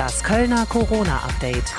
Das 0.00 0.24
Kölner 0.24 0.64
Corona-Update. 0.64 1.74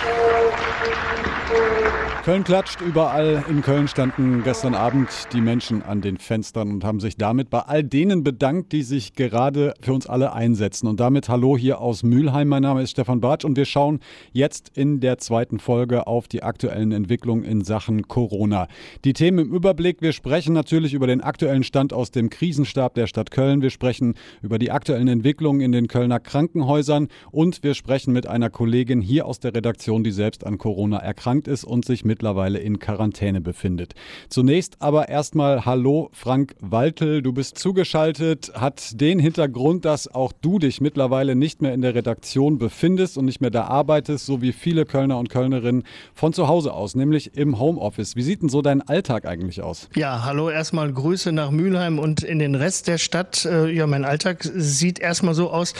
Köln 2.24 2.44
klatscht. 2.44 2.82
Überall 2.82 3.44
in 3.50 3.63
Köln 3.63 3.88
standen 3.88 4.44
gestern 4.44 4.75
Abend 4.75 5.09
die 5.33 5.42
Menschen 5.42 5.82
an 5.82 6.01
den 6.01 6.17
Fenstern 6.17 6.69
und 6.69 6.83
haben 6.83 6.99
sich 6.99 7.17
damit 7.17 7.49
bei 7.49 7.61
all 7.61 7.83
denen 7.83 8.23
bedankt, 8.23 8.73
die 8.73 8.84
sich 8.84 9.13
gerade 9.15 9.73
für 9.81 9.91
uns 9.91 10.05
alle 10.05 10.31
einsetzen. 10.31 10.86
Und 10.86 10.99
damit 10.99 11.29
hallo 11.29 11.57
hier 11.57 11.81
aus 11.81 12.04
Mülheim. 12.04 12.47
Mein 12.47 12.61
Name 12.61 12.84
ist 12.84 12.91
Stefan 12.91 13.21
Bartsch 13.21 13.43
und 13.43 13.57
wir 13.57 13.65
schauen 13.65 14.02
jetzt 14.33 14.69
in 14.77 14.99
der 14.99 15.17
zweiten 15.17 15.57
Folge 15.57 16.05
auf 16.05 16.27
die 16.27 16.43
aktuellen 16.43 16.91
Entwicklungen 16.91 17.43
in 17.43 17.63
Sachen 17.63 18.07
Corona. 18.07 18.67
Die 19.03 19.13
Themen 19.13 19.47
im 19.47 19.51
Überblick. 19.51 20.03
Wir 20.03 20.13
sprechen 20.13 20.53
natürlich 20.53 20.93
über 20.93 21.07
den 21.07 21.21
aktuellen 21.21 21.63
Stand 21.63 21.91
aus 21.91 22.11
dem 22.11 22.29
Krisenstab 22.29 22.93
der 22.93 23.07
Stadt 23.07 23.31
Köln. 23.31 23.63
Wir 23.63 23.71
sprechen 23.71 24.13
über 24.43 24.59
die 24.59 24.69
aktuellen 24.69 25.07
Entwicklungen 25.07 25.61
in 25.61 25.71
den 25.71 25.88
Kölner 25.88 26.19
Krankenhäusern 26.19 27.07
und 27.31 27.63
wir 27.63 27.73
sprechen 27.73 28.11
mit 28.12 28.28
einer 28.28 28.50
Kollegin 28.50 29.02
hier 29.02 29.25
aus 29.25 29.39
der 29.39 29.54
Redaktion, 29.54 30.04
die 30.04 30.11
selbst 30.11 30.46
an 30.46 30.57
Corona 30.57 30.97
erkrankt 30.97 31.47
ist 31.47 31.64
und 31.64 31.86
sich 31.86 32.06
mittlerweile 32.06 32.60
in 32.60 32.80
Quarantäne 32.80 33.42
befindet. 33.42 33.94
Zunächst 34.30 34.82
aber 34.82 35.10
erstmal 35.10 35.66
Hallo 35.66 36.10
Frank 36.14 36.55
Waltel, 36.60 37.22
du 37.22 37.34
bist 37.34 37.58
zugeschaltet, 37.58 38.52
hat 38.54 39.00
den 39.00 39.20
Hintergrund, 39.20 39.86
dass 39.86 40.08
auch 40.08 40.32
du 40.32 40.60
dich 40.60 40.82
mittlerweile 40.82 41.36
nicht 41.36 41.62
mehr 41.62 41.74
in 41.74 41.82
der 41.82 41.96
Redaktion 41.96 42.58
befindest 42.58 43.18
und 43.18 43.26
nicht 43.26 43.42
mehr 43.42 43.52
da 43.52 43.66
arbeitest, 43.66 44.26
so 44.26 44.41
wie 44.41 44.52
viele 44.52 44.86
Kölner 44.86 45.18
und 45.18 45.30
Kölnerinnen 45.30 45.84
von 46.14 46.34
zu 46.34 46.48
Hause 46.48 46.74
aus, 46.74 46.96
nämlich 46.96 47.36
im 47.38 47.60
Homeoffice. 47.60 48.16
Wie 48.16 48.24
sieht 48.24 48.41
denn 48.41 48.50
so 48.50 48.62
dein 48.62 48.82
Alltag 48.82 49.26
eigentlich 49.26 49.62
aus? 49.62 49.90
Ja, 49.96 50.24
hallo 50.24 50.50
erstmal 50.50 50.91
Grüße 50.91 51.32
nach 51.32 51.52
Mülheim 51.52 52.00
und 52.00 52.24
in 52.24 52.40
den 52.40 52.55
Rest 52.55 52.88
der 52.88 52.98
Stadt. 52.98 53.46
Äh, 53.46 53.70
ja, 53.72 53.88
mein 53.88 54.05
Alltag 54.05 54.44
sieht 54.44 55.00
erstmal 55.00 55.34
so 55.34 55.50
aus, 55.50 55.74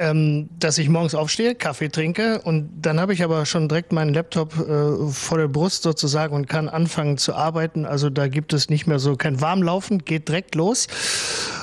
ähm, 0.00 0.48
dass 0.58 0.78
ich 0.78 0.88
morgens 0.88 1.14
aufstehe, 1.14 1.54
Kaffee 1.54 1.90
trinke 1.90 2.40
und 2.40 2.70
dann 2.80 2.98
habe 2.98 3.12
ich 3.12 3.22
aber 3.22 3.44
schon 3.44 3.68
direkt 3.68 3.92
meinen 3.92 4.14
Laptop 4.14 4.58
äh, 4.58 5.10
vor 5.12 5.36
der 5.36 5.46
Brust 5.46 5.82
sozusagen 5.82 6.34
und 6.34 6.48
kann 6.48 6.70
anfangen 6.70 7.18
zu 7.18 7.34
arbeiten. 7.34 7.84
Also 7.84 8.08
da 8.08 8.26
gibt 8.26 8.54
es 8.54 8.70
nicht 8.70 8.86
mehr 8.86 8.98
so 8.98 9.16
kein 9.16 9.42
Warmlaufen, 9.42 9.98
geht 10.04 10.28
direkt 10.28 10.54
los. 10.54 10.88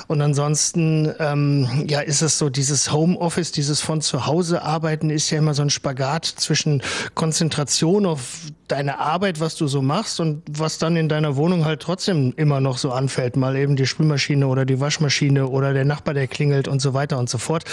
Und 0.06 0.22
ansonsten 0.22 1.12
ähm, 1.18 1.84
ja, 1.88 2.00
ist 2.00 2.22
es 2.22 2.38
so, 2.38 2.48
dieses 2.48 2.92
Homeoffice, 2.92 3.52
dieses 3.52 3.80
von 3.80 4.00
zu 4.00 4.26
Hause 4.26 4.62
arbeiten 4.62 5.10
ist 5.10 5.28
ja 5.30 5.38
immer 5.38 5.52
so 5.52 5.62
ein 5.62 5.70
Spagat 5.70 6.24
zwischen 6.24 6.82
Konzentration 7.14 8.06
auf 8.06 8.40
deine 8.68 8.98
Arbeit, 8.98 9.40
was 9.40 9.56
du 9.56 9.66
so 9.66 9.82
machst 9.82 10.20
und 10.20 10.42
was 10.48 10.78
dann 10.78 10.96
in 10.96 11.08
deiner 11.08 11.36
Wohnung 11.36 11.64
halt 11.64 11.80
trotzdem 11.80 12.32
immer 12.36 12.60
noch 12.60 12.78
so 12.78 12.92
anfällt. 12.92 13.36
Mal 13.36 13.56
eben 13.56 13.76
die 13.76 13.86
Spülmaschine 13.86 14.46
oder 14.46 14.64
die 14.64 14.78
Waschmaschine 14.78 15.48
oder 15.48 15.72
der 15.72 15.84
Nachbar, 15.84 16.14
der 16.14 16.26
klingelt 16.26 16.68
und 16.68 16.80
so 16.80 16.94
weiter 16.94 17.18
und 17.18 17.28
so 17.28 17.38
fort. 17.38 17.64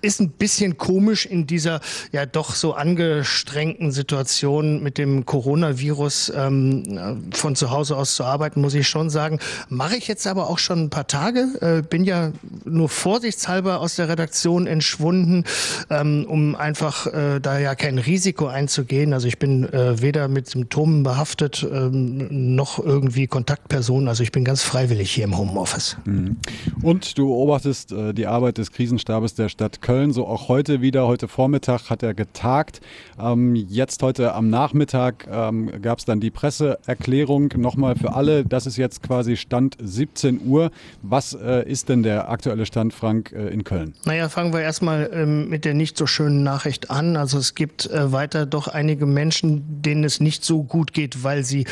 Ist 0.00 0.13
ein 0.20 0.30
bisschen 0.30 0.78
komisch 0.78 1.26
in 1.26 1.46
dieser 1.46 1.80
ja 2.12 2.26
doch 2.26 2.54
so 2.54 2.74
angestrengten 2.74 3.92
Situation 3.92 4.82
mit 4.82 4.98
dem 4.98 5.26
Coronavirus 5.26 6.32
ähm, 6.36 7.30
von 7.32 7.56
zu 7.56 7.70
Hause 7.70 7.96
aus 7.96 8.16
zu 8.16 8.24
arbeiten, 8.24 8.60
muss 8.60 8.74
ich 8.74 8.88
schon 8.88 9.10
sagen. 9.10 9.38
Mache 9.68 9.96
ich 9.96 10.08
jetzt 10.08 10.26
aber 10.26 10.48
auch 10.48 10.58
schon 10.58 10.84
ein 10.84 10.90
paar 10.90 11.06
Tage. 11.06 11.48
Äh, 11.60 11.82
bin 11.82 12.04
ja 12.04 12.32
nur 12.64 12.88
vorsichtshalber 12.88 13.80
aus 13.80 13.96
der 13.96 14.08
Redaktion 14.08 14.66
entschwunden, 14.66 15.44
ähm, 15.90 16.26
um 16.28 16.54
einfach 16.54 17.06
äh, 17.06 17.40
da 17.40 17.58
ja 17.58 17.74
kein 17.74 17.98
Risiko 17.98 18.46
einzugehen. 18.46 19.12
Also 19.12 19.28
ich 19.28 19.38
bin 19.38 19.64
äh, 19.72 20.00
weder 20.00 20.28
mit 20.28 20.48
Symptomen 20.48 21.02
behaftet 21.02 21.66
ähm, 21.70 22.54
noch 22.54 22.78
irgendwie 22.78 23.26
Kontaktperson. 23.26 24.08
Also 24.08 24.22
ich 24.22 24.32
bin 24.32 24.44
ganz 24.44 24.62
freiwillig 24.62 25.10
hier 25.10 25.24
im 25.24 25.36
Homeoffice. 25.36 25.96
Mhm. 26.04 26.36
Und 26.82 27.18
du 27.18 27.28
beobachtest 27.28 27.92
äh, 27.92 28.12
die 28.12 28.26
Arbeit 28.26 28.58
des 28.58 28.72
Krisenstabes 28.72 29.34
der 29.34 29.48
Stadt 29.48 29.82
Köln. 29.82 30.03
So 30.12 30.26
auch 30.26 30.48
heute 30.48 30.80
wieder. 30.80 31.06
Heute 31.06 31.28
Vormittag 31.28 31.90
hat 31.90 32.02
er 32.02 32.14
getagt. 32.14 32.80
Ähm, 33.18 33.54
jetzt 33.54 34.02
heute 34.02 34.34
am 34.34 34.50
Nachmittag 34.50 35.26
ähm, 35.30 35.70
gab 35.80 35.98
es 35.98 36.04
dann 36.04 36.20
die 36.20 36.30
Presseerklärung 36.30 37.52
nochmal 37.56 37.96
für 37.96 38.14
alle. 38.14 38.44
Das 38.44 38.66
ist 38.66 38.76
jetzt 38.76 39.02
quasi 39.02 39.36
Stand 39.36 39.76
17 39.80 40.46
Uhr. 40.46 40.70
Was 41.02 41.34
äh, 41.34 41.68
ist 41.68 41.88
denn 41.88 42.02
der 42.02 42.28
aktuelle 42.28 42.66
Stand, 42.66 42.92
Frank, 42.92 43.32
äh, 43.32 43.48
in 43.48 43.64
Köln? 43.64 43.94
Naja, 44.04 44.28
fangen 44.28 44.52
wir 44.52 44.60
erstmal 44.60 45.10
ähm, 45.12 45.48
mit 45.48 45.64
der 45.64 45.74
nicht 45.74 45.96
so 45.96 46.06
schönen 46.06 46.42
Nachricht 46.42 46.90
an. 46.90 47.16
Also 47.16 47.38
es 47.38 47.54
gibt 47.54 47.86
äh, 47.86 48.12
weiter 48.12 48.46
doch 48.46 48.68
einige 48.68 49.06
Menschen, 49.06 49.82
denen 49.82 50.04
es 50.04 50.20
nicht 50.20 50.44
so 50.44 50.62
gut 50.62 50.92
geht, 50.92 51.24
weil 51.24 51.44
sie 51.44 51.66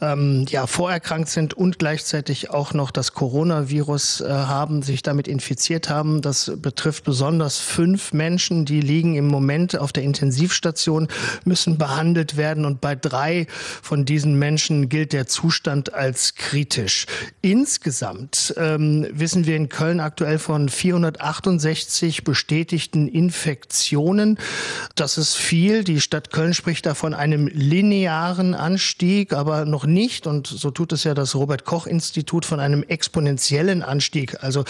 ähm, 0.00 0.46
ja 0.48 0.66
vorerkrankt 0.66 1.28
sind 1.28 1.54
und 1.54 1.78
gleichzeitig 1.78 2.50
auch 2.50 2.74
noch 2.74 2.90
das 2.90 3.14
Coronavirus 3.14 4.20
äh, 4.20 4.28
haben, 4.28 4.82
sich 4.82 5.02
damit 5.02 5.28
infiziert 5.28 5.88
haben. 5.88 6.22
Das 6.22 6.52
betrifft 6.56 7.04
besonders 7.04 7.58
fünf 7.68 8.12
Menschen, 8.12 8.64
die 8.64 8.80
liegen 8.80 9.14
im 9.14 9.28
Moment 9.28 9.78
auf 9.78 9.92
der 9.92 10.02
Intensivstation, 10.02 11.08
müssen 11.44 11.78
behandelt 11.78 12.36
werden 12.36 12.64
und 12.64 12.80
bei 12.80 12.96
drei 12.96 13.46
von 13.82 14.04
diesen 14.04 14.38
Menschen 14.38 14.88
gilt 14.88 15.12
der 15.12 15.26
Zustand 15.26 15.94
als 15.94 16.34
kritisch. 16.34 17.06
Insgesamt 17.42 18.54
ähm, 18.56 19.06
wissen 19.12 19.46
wir, 19.46 19.56
in 19.56 19.68
Köln 19.68 20.00
aktuell 20.00 20.38
von 20.38 20.68
468 20.68 22.24
bestätigten 22.24 23.08
Infektionen. 23.08 24.38
Das 24.94 25.18
ist 25.18 25.34
viel. 25.34 25.84
Die 25.84 26.00
Stadt 26.00 26.30
Köln 26.30 26.54
spricht 26.54 26.86
da 26.86 26.94
von 26.94 27.14
einem 27.14 27.46
linearen 27.48 28.54
Anstieg, 28.54 29.32
aber 29.32 29.64
noch 29.64 29.86
nicht, 29.86 30.26
und 30.26 30.46
so 30.46 30.70
tut 30.70 30.92
es 30.92 31.04
ja 31.04 31.14
das 31.14 31.34
Robert 31.34 31.64
Koch 31.64 31.86
Institut, 31.86 32.44
von 32.44 32.60
einem 32.60 32.82
exponentiellen 32.82 33.82
Anstieg. 33.82 34.42
Also 34.42 34.64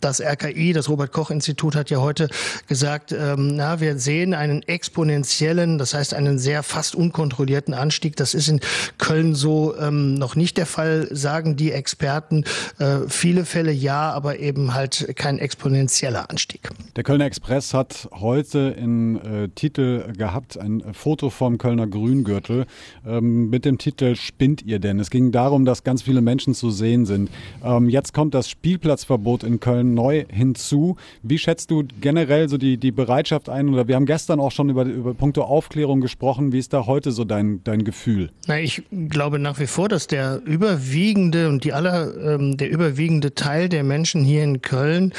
das 0.00 0.20
RKI, 0.20 0.72
das 0.72 0.88
Robert 0.88 1.12
Koch 1.12 1.30
Institut 1.30 1.74
hat 1.74 1.90
ja 1.90 1.98
heute 1.98 2.28
gesagt, 2.66 3.12
ähm, 3.12 3.56
na, 3.56 3.80
wir 3.80 3.98
sehen 3.98 4.34
einen 4.34 4.62
exponentiellen, 4.62 5.78
das 5.78 5.94
heißt 5.94 6.14
einen 6.14 6.38
sehr 6.38 6.62
fast 6.62 6.94
unkontrollierten 6.94 7.74
Anstieg. 7.74 8.16
Das 8.16 8.34
ist 8.34 8.48
in 8.48 8.60
Köln 8.98 9.34
so 9.34 9.76
ähm, 9.78 10.14
noch 10.14 10.36
nicht 10.36 10.56
der 10.56 10.66
Fall, 10.66 11.08
sagen 11.10 11.56
die 11.56 11.72
Experten. 11.72 12.44
Äh, 12.78 13.00
viele 13.08 13.44
Fälle 13.44 13.72
ja, 13.72 14.12
aber 14.12 14.38
eben 14.38 14.74
halt 14.74 15.14
kein 15.16 15.38
exponentieller 15.38 16.30
Anstieg. 16.30 16.70
Der 16.96 17.04
Kölner 17.04 17.26
Express 17.26 17.74
hat 17.74 18.08
heute 18.12 18.74
in 18.78 19.16
äh, 19.16 19.48
Titel 19.48 20.12
gehabt 20.16 20.58
ein 20.58 20.82
Foto 20.92 21.30
vom 21.30 21.58
Kölner 21.58 21.86
Grüngürtel 21.86 22.66
ähm, 23.06 23.50
mit 23.50 23.64
dem 23.64 23.78
Titel 23.78 24.16
Spinnt 24.16 24.62
ihr 24.62 24.78
denn? 24.78 24.98
Es 25.00 25.10
ging 25.10 25.32
darum, 25.32 25.64
dass 25.64 25.84
ganz 25.84 26.02
viele 26.02 26.20
Menschen 26.20 26.54
zu 26.54 26.70
sehen 26.70 27.06
sind. 27.06 27.30
Ähm, 27.62 27.88
jetzt 27.88 28.12
kommt 28.12 28.34
das 28.34 28.48
Spielplatzverbot 28.48 29.44
in 29.44 29.60
Köln 29.60 29.94
neu 29.94 30.24
hinzu. 30.28 30.96
Wie 31.22 31.38
schätzt 31.38 31.70
du 31.70 31.84
generell 32.00 32.33
so 32.48 32.58
die, 32.58 32.76
die 32.76 32.92
Bereitschaft 32.92 33.48
ein? 33.48 33.68
Oder 33.68 33.88
wir 33.88 33.96
haben 33.96 34.06
gestern 34.06 34.40
auch 34.40 34.52
schon 34.52 34.70
über, 34.70 34.84
über 34.84 35.14
Punkte 35.14 35.44
Aufklärung 35.44 36.00
gesprochen. 36.00 36.52
Wie 36.52 36.58
ist 36.58 36.72
da 36.72 36.86
heute 36.86 37.12
so 37.12 37.24
dein, 37.24 37.62
dein 37.64 37.84
Gefühl? 37.84 38.30
Na, 38.46 38.58
ich 38.58 38.82
glaube 39.08 39.38
nach 39.38 39.58
wie 39.58 39.66
vor, 39.66 39.88
dass 39.88 40.06
der 40.06 40.40
überwiegende 40.44 41.48
und 41.48 41.64
die 41.64 41.72
aller, 41.72 42.34
ähm, 42.34 42.56
der 42.56 42.70
überwiegende 42.70 43.34
Teil 43.34 43.68
der 43.68 43.84
Menschen 43.84 44.24
hier 44.24 44.42
in 44.44 44.60
Köln 44.60 45.12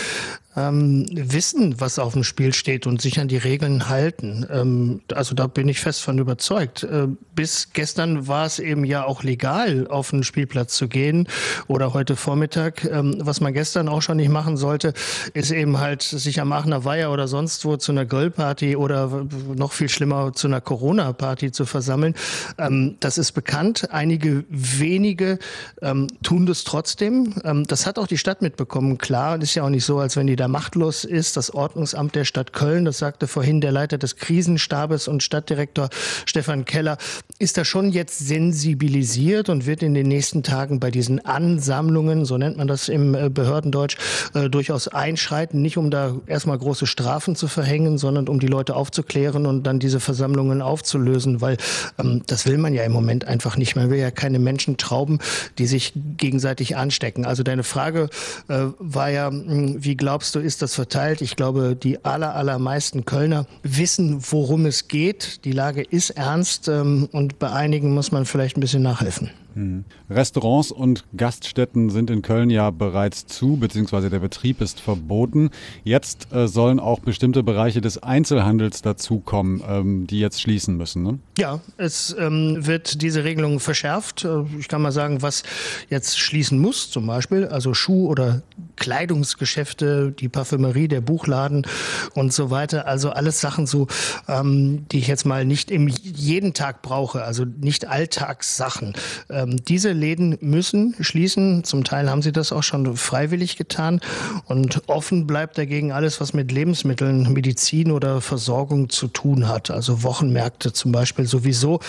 ähm, 0.55 1.05
wissen, 1.11 1.79
was 1.79 1.99
auf 1.99 2.13
dem 2.13 2.23
Spiel 2.23 2.53
steht 2.53 2.87
und 2.87 3.01
sich 3.01 3.19
an 3.19 3.27
die 3.27 3.37
Regeln 3.37 3.89
halten. 3.89 4.45
Ähm, 4.49 5.01
also 5.13 5.35
da 5.35 5.47
bin 5.47 5.67
ich 5.67 5.79
fest 5.79 6.01
von 6.01 6.17
überzeugt. 6.17 6.83
Äh, 6.83 7.07
bis 7.35 7.73
gestern 7.73 8.27
war 8.27 8.45
es 8.45 8.59
eben 8.59 8.85
ja 8.85 9.05
auch 9.05 9.23
legal, 9.23 9.87
auf 9.87 10.11
den 10.11 10.23
Spielplatz 10.23 10.75
zu 10.75 10.87
gehen 10.87 11.27
oder 11.67 11.93
heute 11.93 12.15
Vormittag. 12.15 12.85
Ähm, 12.85 13.15
was 13.19 13.41
man 13.41 13.53
gestern 13.53 13.89
auch 13.89 14.01
schon 14.01 14.17
nicht 14.17 14.29
machen 14.29 14.55
sollte, 14.57 14.93
ist 15.33 15.51
eben 15.51 15.79
halt 15.79 16.01
sich 16.01 16.39
am 16.39 16.51
Aachener 16.51 16.85
Weiher 16.85 17.11
oder 17.11 17.27
sonst 17.27 17.65
wo 17.65 17.75
zu 17.77 17.91
einer 17.91 18.05
Grillparty 18.05 18.75
oder 18.75 19.25
noch 19.55 19.73
viel 19.73 19.89
schlimmer 19.89 20.33
zu 20.33 20.47
einer 20.47 20.61
Corona-Party 20.61 21.51
zu 21.51 21.65
versammeln. 21.65 22.15
Ähm, 22.57 22.95
das 23.01 23.17
ist 23.17 23.33
bekannt. 23.33 23.89
Einige 23.91 24.45
wenige 24.49 25.39
ähm, 25.81 26.07
tun 26.23 26.45
das 26.45 26.63
trotzdem. 26.63 27.35
Ähm, 27.43 27.65
das 27.65 27.85
hat 27.85 27.99
auch 27.99 28.07
die 28.07 28.17
Stadt 28.17 28.41
mitbekommen. 28.41 28.97
Klar, 28.97 29.41
ist 29.41 29.55
ja 29.55 29.63
auch 29.63 29.69
nicht 29.69 29.85
so, 29.85 29.99
als 29.99 30.15
wenn 30.15 30.27
die 30.27 30.35
da 30.35 30.44
da 30.45 30.47
machtlos 30.47 31.05
ist. 31.05 31.37
Das 31.37 31.53
Ordnungsamt 31.53 32.13
der 32.13 32.23
Stadt 32.23 32.53
Köln, 32.53 32.85
das 32.85 32.99
sagte 32.99 33.27
vorhin 33.27 33.61
der 33.61 33.71
Leiter 33.71 33.97
des 33.97 34.15
Krisenstabes 34.17 35.07
und 35.07 35.23
Stadtdirektor 35.23 35.89
Stefan 36.25 36.65
Keller, 36.65 36.97
ist 37.39 37.57
da 37.57 37.65
schon 37.65 37.89
jetzt 37.89 38.19
sensibilisiert 38.19 39.49
und 39.49 39.65
wird 39.65 39.81
in 39.81 39.95
den 39.95 40.07
nächsten 40.07 40.43
Tagen 40.43 40.79
bei 40.79 40.91
diesen 40.91 41.25
Ansammlungen, 41.25 42.25
so 42.25 42.37
nennt 42.37 42.57
man 42.57 42.67
das 42.67 42.89
im 42.89 43.15
äh, 43.15 43.29
Behördendeutsch, 43.29 43.97
äh, 44.35 44.49
durchaus 44.49 44.87
einschreiten. 44.87 45.63
Nicht 45.63 45.77
um 45.77 45.89
da 45.89 46.15
erstmal 46.27 46.59
große 46.59 46.85
Strafen 46.85 47.35
zu 47.35 47.47
verhängen, 47.47 47.97
sondern 47.97 48.27
um 48.27 48.39
die 48.39 48.47
Leute 48.47 48.75
aufzuklären 48.75 49.47
und 49.47 49.63
dann 49.63 49.79
diese 49.79 49.99
Versammlungen 49.99 50.61
aufzulösen, 50.61 51.41
weil 51.41 51.57
ähm, 51.97 52.21
das 52.27 52.45
will 52.45 52.59
man 52.59 52.75
ja 52.75 52.83
im 52.83 52.91
Moment 52.91 53.25
einfach 53.25 53.57
nicht. 53.57 53.75
Man 53.75 53.89
will 53.89 53.97
ja 53.97 54.11
keine 54.11 54.37
Menschen 54.37 54.77
trauben, 54.77 55.17
die 55.57 55.65
sich 55.65 55.93
gegenseitig 56.17 56.77
anstecken. 56.77 57.25
Also 57.25 57.41
deine 57.41 57.63
Frage 57.63 58.09
äh, 58.47 58.65
war 58.77 59.09
ja, 59.09 59.29
hm, 59.29 59.83
wie 59.83 59.95
glaubst 59.97 60.34
so 60.35 60.41
ist 60.41 60.61
das 60.61 60.75
verteilt. 60.75 61.21
Ich 61.21 61.37
glaube, 61.37 61.77
die 61.81 62.03
aller, 62.03 62.35
allermeisten 62.35 63.05
Kölner 63.05 63.45
wissen, 63.63 64.19
worum 64.31 64.65
es 64.65 64.89
geht. 64.89 65.45
Die 65.45 65.53
Lage 65.53 65.81
ist 65.81 66.09
ernst 66.09 66.67
ähm, 66.67 67.07
und 67.13 67.39
bei 67.39 67.53
einigen 67.53 67.93
muss 67.93 68.11
man 68.11 68.25
vielleicht 68.25 68.57
ein 68.57 68.59
bisschen 68.59 68.83
nachhelfen. 68.83 69.31
Hm. 69.55 69.85
Restaurants 70.09 70.71
und 70.71 71.05
Gaststätten 71.15 71.89
sind 71.89 72.09
in 72.09 72.21
Köln 72.21 72.49
ja 72.49 72.71
bereits 72.71 73.25
zu, 73.25 73.55
beziehungsweise 73.55 74.09
der 74.09 74.19
Betrieb 74.19 74.59
ist 74.59 74.81
verboten. 74.81 75.49
Jetzt 75.85 76.27
äh, 76.33 76.49
sollen 76.49 76.81
auch 76.81 76.99
bestimmte 76.99 77.41
Bereiche 77.41 77.79
des 77.79 78.03
Einzelhandels 78.03 78.81
dazukommen, 78.81 79.63
ähm, 79.65 80.07
die 80.07 80.19
jetzt 80.19 80.41
schließen 80.41 80.75
müssen. 80.75 81.03
Ne? 81.03 81.19
Ja, 81.37 81.61
es 81.77 82.13
ähm, 82.19 82.67
wird 82.67 83.01
diese 83.01 83.23
Regelung 83.23 83.61
verschärft. 83.61 84.25
Äh, 84.25 84.43
ich 84.59 84.67
kann 84.67 84.81
mal 84.81 84.91
sagen, 84.91 85.21
was 85.21 85.43
jetzt 85.89 86.19
schließen 86.19 86.59
muss, 86.59 86.91
zum 86.91 87.07
Beispiel, 87.07 87.47
also 87.47 87.73
Schuh- 87.73 88.09
oder 88.09 88.41
Kleidungsgeschäfte, 88.75 90.11
die 90.11 90.27
Parfümerie, 90.27 90.89
der 90.89 90.99
Buchladen 90.99 91.65
und 92.13 92.33
so 92.33 92.51
weiter. 92.51 92.87
Also 92.87 93.11
alles 93.11 93.39
Sachen 93.39 93.67
so, 93.67 93.87
ähm, 94.27 94.85
die 94.91 94.99
ich 94.99 95.07
jetzt 95.07 95.25
mal 95.25 95.45
nicht 95.45 95.71
im 95.71 95.87
jeden 95.87 96.53
Tag 96.53 96.81
brauche, 96.81 97.23
also 97.23 97.45
nicht 97.45 97.87
Alltagssachen. 97.87 98.93
Ähm, 99.29 99.44
diese 99.45 99.91
Läden 99.91 100.37
müssen 100.41 100.95
schließen. 100.99 101.63
Zum 101.63 101.83
Teil 101.83 102.09
haben 102.09 102.21
sie 102.21 102.31
das 102.31 102.51
auch 102.51 102.63
schon 102.63 102.95
freiwillig 102.97 103.57
getan. 103.57 104.01
Und 104.45 104.83
offen 104.87 105.27
bleibt 105.27 105.57
dagegen 105.57 105.91
alles, 105.91 106.21
was 106.21 106.33
mit 106.33 106.51
Lebensmitteln, 106.51 107.33
Medizin 107.33 107.91
oder 107.91 108.21
Versorgung 108.21 108.89
zu 108.89 109.07
tun 109.07 109.47
hat. 109.47 109.71
Also 109.71 110.03
Wochenmärkte 110.03 110.73
zum 110.73 110.91
Beispiel 110.91 111.25
sowieso. 111.25 111.79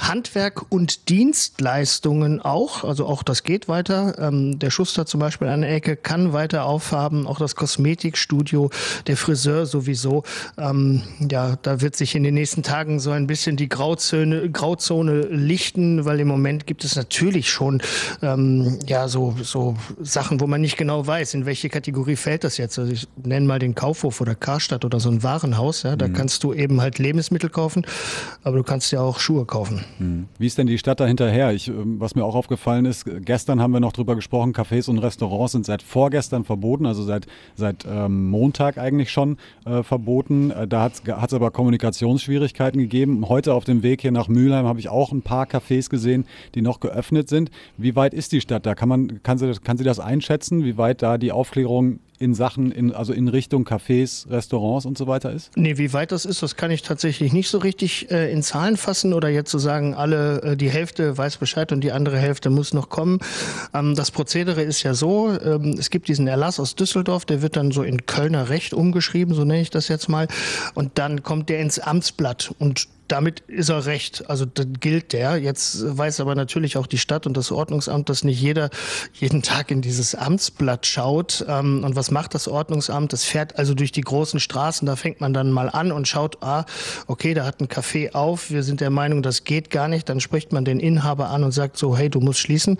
Handwerk 0.00 0.66
und 0.70 1.08
Dienstleistungen 1.08 2.40
auch, 2.40 2.84
also 2.84 3.06
auch 3.06 3.22
das 3.22 3.42
geht 3.42 3.68
weiter. 3.68 4.16
Ähm, 4.18 4.58
der 4.58 4.70
Schuster 4.70 5.06
zum 5.06 5.20
Beispiel 5.20 5.48
an 5.48 5.60
der 5.60 5.72
Ecke 5.74 5.96
kann 5.96 6.32
weiter 6.32 6.64
aufhaben, 6.64 7.26
auch 7.26 7.38
das 7.38 7.54
Kosmetikstudio, 7.54 8.70
der 9.06 9.16
Friseur 9.16 9.66
sowieso. 9.66 10.24
Ähm, 10.58 11.02
ja, 11.30 11.56
da 11.62 11.80
wird 11.80 11.96
sich 11.96 12.14
in 12.14 12.22
den 12.22 12.34
nächsten 12.34 12.62
Tagen 12.62 12.98
so 12.98 13.10
ein 13.10 13.26
bisschen 13.26 13.56
die 13.56 13.68
Grauzone, 13.68 14.50
Grauzone 14.50 15.22
lichten, 15.22 16.04
weil 16.04 16.20
im 16.20 16.28
Moment 16.28 16.66
gibt 16.66 16.84
es 16.84 16.96
natürlich 16.96 17.50
schon 17.50 17.82
ähm, 18.22 18.78
ja 18.86 19.08
so, 19.08 19.36
so 19.42 19.76
Sachen, 20.00 20.40
wo 20.40 20.46
man 20.46 20.60
nicht 20.60 20.76
genau 20.76 21.06
weiß, 21.06 21.34
in 21.34 21.46
welche 21.46 21.68
Kategorie 21.68 22.16
fällt 22.16 22.44
das 22.44 22.56
jetzt. 22.56 22.78
Also 22.78 22.92
ich 22.92 23.06
nenne 23.22 23.46
mal 23.46 23.58
den 23.58 23.74
Kaufhof 23.74 24.20
oder 24.20 24.34
Karstadt 24.34 24.84
oder 24.84 25.00
so 25.00 25.10
ein 25.10 25.22
Warenhaus. 25.22 25.82
Ja, 25.82 25.96
da 25.96 26.08
mhm. 26.08 26.14
kannst 26.14 26.42
du 26.44 26.54
eben 26.54 26.80
halt 26.80 26.98
Lebensmittel 26.98 27.50
kaufen, 27.50 27.86
aber 28.42 28.56
du 28.56 28.62
kannst 28.62 28.92
ja 28.92 29.00
auch 29.00 29.18
Schuhe 29.20 29.44
kaufen. 29.44 29.84
Wie 30.38 30.46
ist 30.46 30.58
denn 30.58 30.66
die 30.66 30.78
Stadt 30.78 31.00
da 31.00 31.06
hinterher? 31.06 31.52
Ich, 31.52 31.68
ähm, 31.68 32.00
was 32.00 32.14
mir 32.14 32.24
auch 32.24 32.34
aufgefallen 32.34 32.84
ist, 32.84 33.04
gestern 33.24 33.60
haben 33.60 33.72
wir 33.72 33.80
noch 33.80 33.92
drüber 33.92 34.14
gesprochen, 34.14 34.52
Cafés 34.52 34.88
und 34.88 34.98
Restaurants 34.98 35.52
sind 35.52 35.66
seit 35.66 35.82
vorgestern 35.82 36.44
verboten, 36.44 36.86
also 36.86 37.02
seit, 37.02 37.26
seit 37.54 37.86
ähm, 37.88 38.30
Montag 38.30 38.78
eigentlich 38.78 39.10
schon 39.10 39.36
äh, 39.64 39.82
verboten. 39.82 40.50
Äh, 40.50 40.68
da 40.68 40.82
hat 40.82 41.02
es 41.04 41.34
aber 41.34 41.50
Kommunikationsschwierigkeiten 41.50 42.80
gegeben. 42.80 43.28
Heute 43.28 43.54
auf 43.54 43.64
dem 43.64 43.82
Weg 43.82 44.02
hier 44.02 44.12
nach 44.12 44.28
Mülheim 44.28 44.66
habe 44.66 44.80
ich 44.80 44.88
auch 44.88 45.12
ein 45.12 45.22
paar 45.22 45.46
Cafés 45.46 45.90
gesehen, 45.90 46.24
die 46.54 46.62
noch 46.62 46.80
geöffnet 46.80 47.28
sind. 47.28 47.50
Wie 47.76 47.96
weit 47.96 48.14
ist 48.14 48.32
die 48.32 48.40
Stadt 48.40 48.66
da? 48.66 48.74
Kann, 48.74 48.88
man, 48.88 49.22
kann, 49.22 49.38
sie, 49.38 49.52
kann 49.64 49.76
sie 49.76 49.84
das 49.84 50.00
einschätzen, 50.00 50.64
wie 50.64 50.76
weit 50.78 51.02
da 51.02 51.18
die 51.18 51.32
Aufklärung 51.32 52.00
in 52.20 52.34
Sachen, 52.34 52.70
in, 52.70 52.92
also 52.92 53.14
in 53.14 53.28
Richtung 53.28 53.66
Cafés, 53.66 54.30
Restaurants 54.30 54.84
und 54.84 54.98
so 54.98 55.06
weiter 55.06 55.32
ist? 55.32 55.50
Nee, 55.56 55.78
wie 55.78 55.94
weit 55.94 56.12
das 56.12 56.26
ist, 56.26 56.42
das 56.42 56.54
kann 56.54 56.70
ich 56.70 56.82
tatsächlich 56.82 57.32
nicht 57.32 57.48
so 57.48 57.58
richtig 57.58 58.10
äh, 58.10 58.30
in 58.30 58.42
Zahlen 58.42 58.76
fassen 58.76 59.14
oder 59.14 59.30
jetzt 59.30 59.50
zu 59.50 59.58
so 59.58 59.64
sagen, 59.64 59.94
alle, 59.94 60.42
äh, 60.42 60.56
die 60.56 60.68
Hälfte 60.68 61.16
weiß 61.16 61.38
Bescheid 61.38 61.72
und 61.72 61.80
die 61.82 61.92
andere 61.92 62.18
Hälfte 62.18 62.50
muss 62.50 62.74
noch 62.74 62.90
kommen. 62.90 63.20
Ähm, 63.72 63.94
das 63.94 64.10
Prozedere 64.10 64.62
ist 64.62 64.82
ja 64.82 64.92
so, 64.92 65.30
ähm, 65.30 65.76
es 65.78 65.88
gibt 65.88 66.08
diesen 66.08 66.26
Erlass 66.26 66.60
aus 66.60 66.76
Düsseldorf, 66.76 67.24
der 67.24 67.40
wird 67.40 67.56
dann 67.56 67.70
so 67.70 67.82
in 67.82 68.04
Kölner 68.04 68.50
Recht 68.50 68.74
umgeschrieben, 68.74 69.34
so 69.34 69.44
nenne 69.44 69.62
ich 69.62 69.70
das 69.70 69.88
jetzt 69.88 70.10
mal, 70.10 70.28
und 70.74 70.98
dann 70.98 71.22
kommt 71.22 71.48
der 71.48 71.60
ins 71.60 71.78
Amtsblatt 71.78 72.54
und 72.58 72.86
damit 73.10 73.40
ist 73.40 73.68
er 73.68 73.86
recht. 73.86 74.28
Also 74.28 74.44
dann 74.44 74.74
gilt 74.74 75.12
der. 75.12 75.36
Jetzt 75.36 75.96
weiß 75.96 76.20
aber 76.20 76.34
natürlich 76.34 76.76
auch 76.76 76.86
die 76.86 76.98
Stadt 76.98 77.26
und 77.26 77.36
das 77.36 77.50
Ordnungsamt, 77.50 78.08
dass 78.08 78.22
nicht 78.22 78.40
jeder 78.40 78.70
jeden 79.14 79.42
Tag 79.42 79.70
in 79.70 79.82
dieses 79.82 80.14
Amtsblatt 80.14 80.86
schaut. 80.86 81.44
Ähm, 81.48 81.82
und 81.84 81.96
was 81.96 82.10
macht 82.10 82.34
das 82.34 82.46
Ordnungsamt? 82.46 83.12
Das 83.12 83.24
fährt 83.24 83.58
also 83.58 83.74
durch 83.74 83.90
die 83.90 84.00
großen 84.02 84.38
Straßen. 84.38 84.86
Da 84.86 84.96
fängt 84.96 85.20
man 85.20 85.34
dann 85.34 85.50
mal 85.50 85.68
an 85.68 85.90
und 85.90 86.06
schaut, 86.06 86.42
ah, 86.42 86.64
okay, 87.08 87.34
da 87.34 87.44
hat 87.44 87.60
ein 87.60 87.68
Café 87.68 88.14
auf. 88.14 88.50
Wir 88.50 88.62
sind 88.62 88.80
der 88.80 88.90
Meinung, 88.90 89.22
das 89.22 89.44
geht 89.44 89.70
gar 89.70 89.88
nicht. 89.88 90.08
Dann 90.08 90.20
spricht 90.20 90.52
man 90.52 90.64
den 90.64 90.78
Inhaber 90.78 91.30
an 91.30 91.42
und 91.42 91.52
sagt 91.52 91.76
so, 91.76 91.96
hey, 91.96 92.08
du 92.10 92.20
musst 92.20 92.38
schließen. 92.38 92.78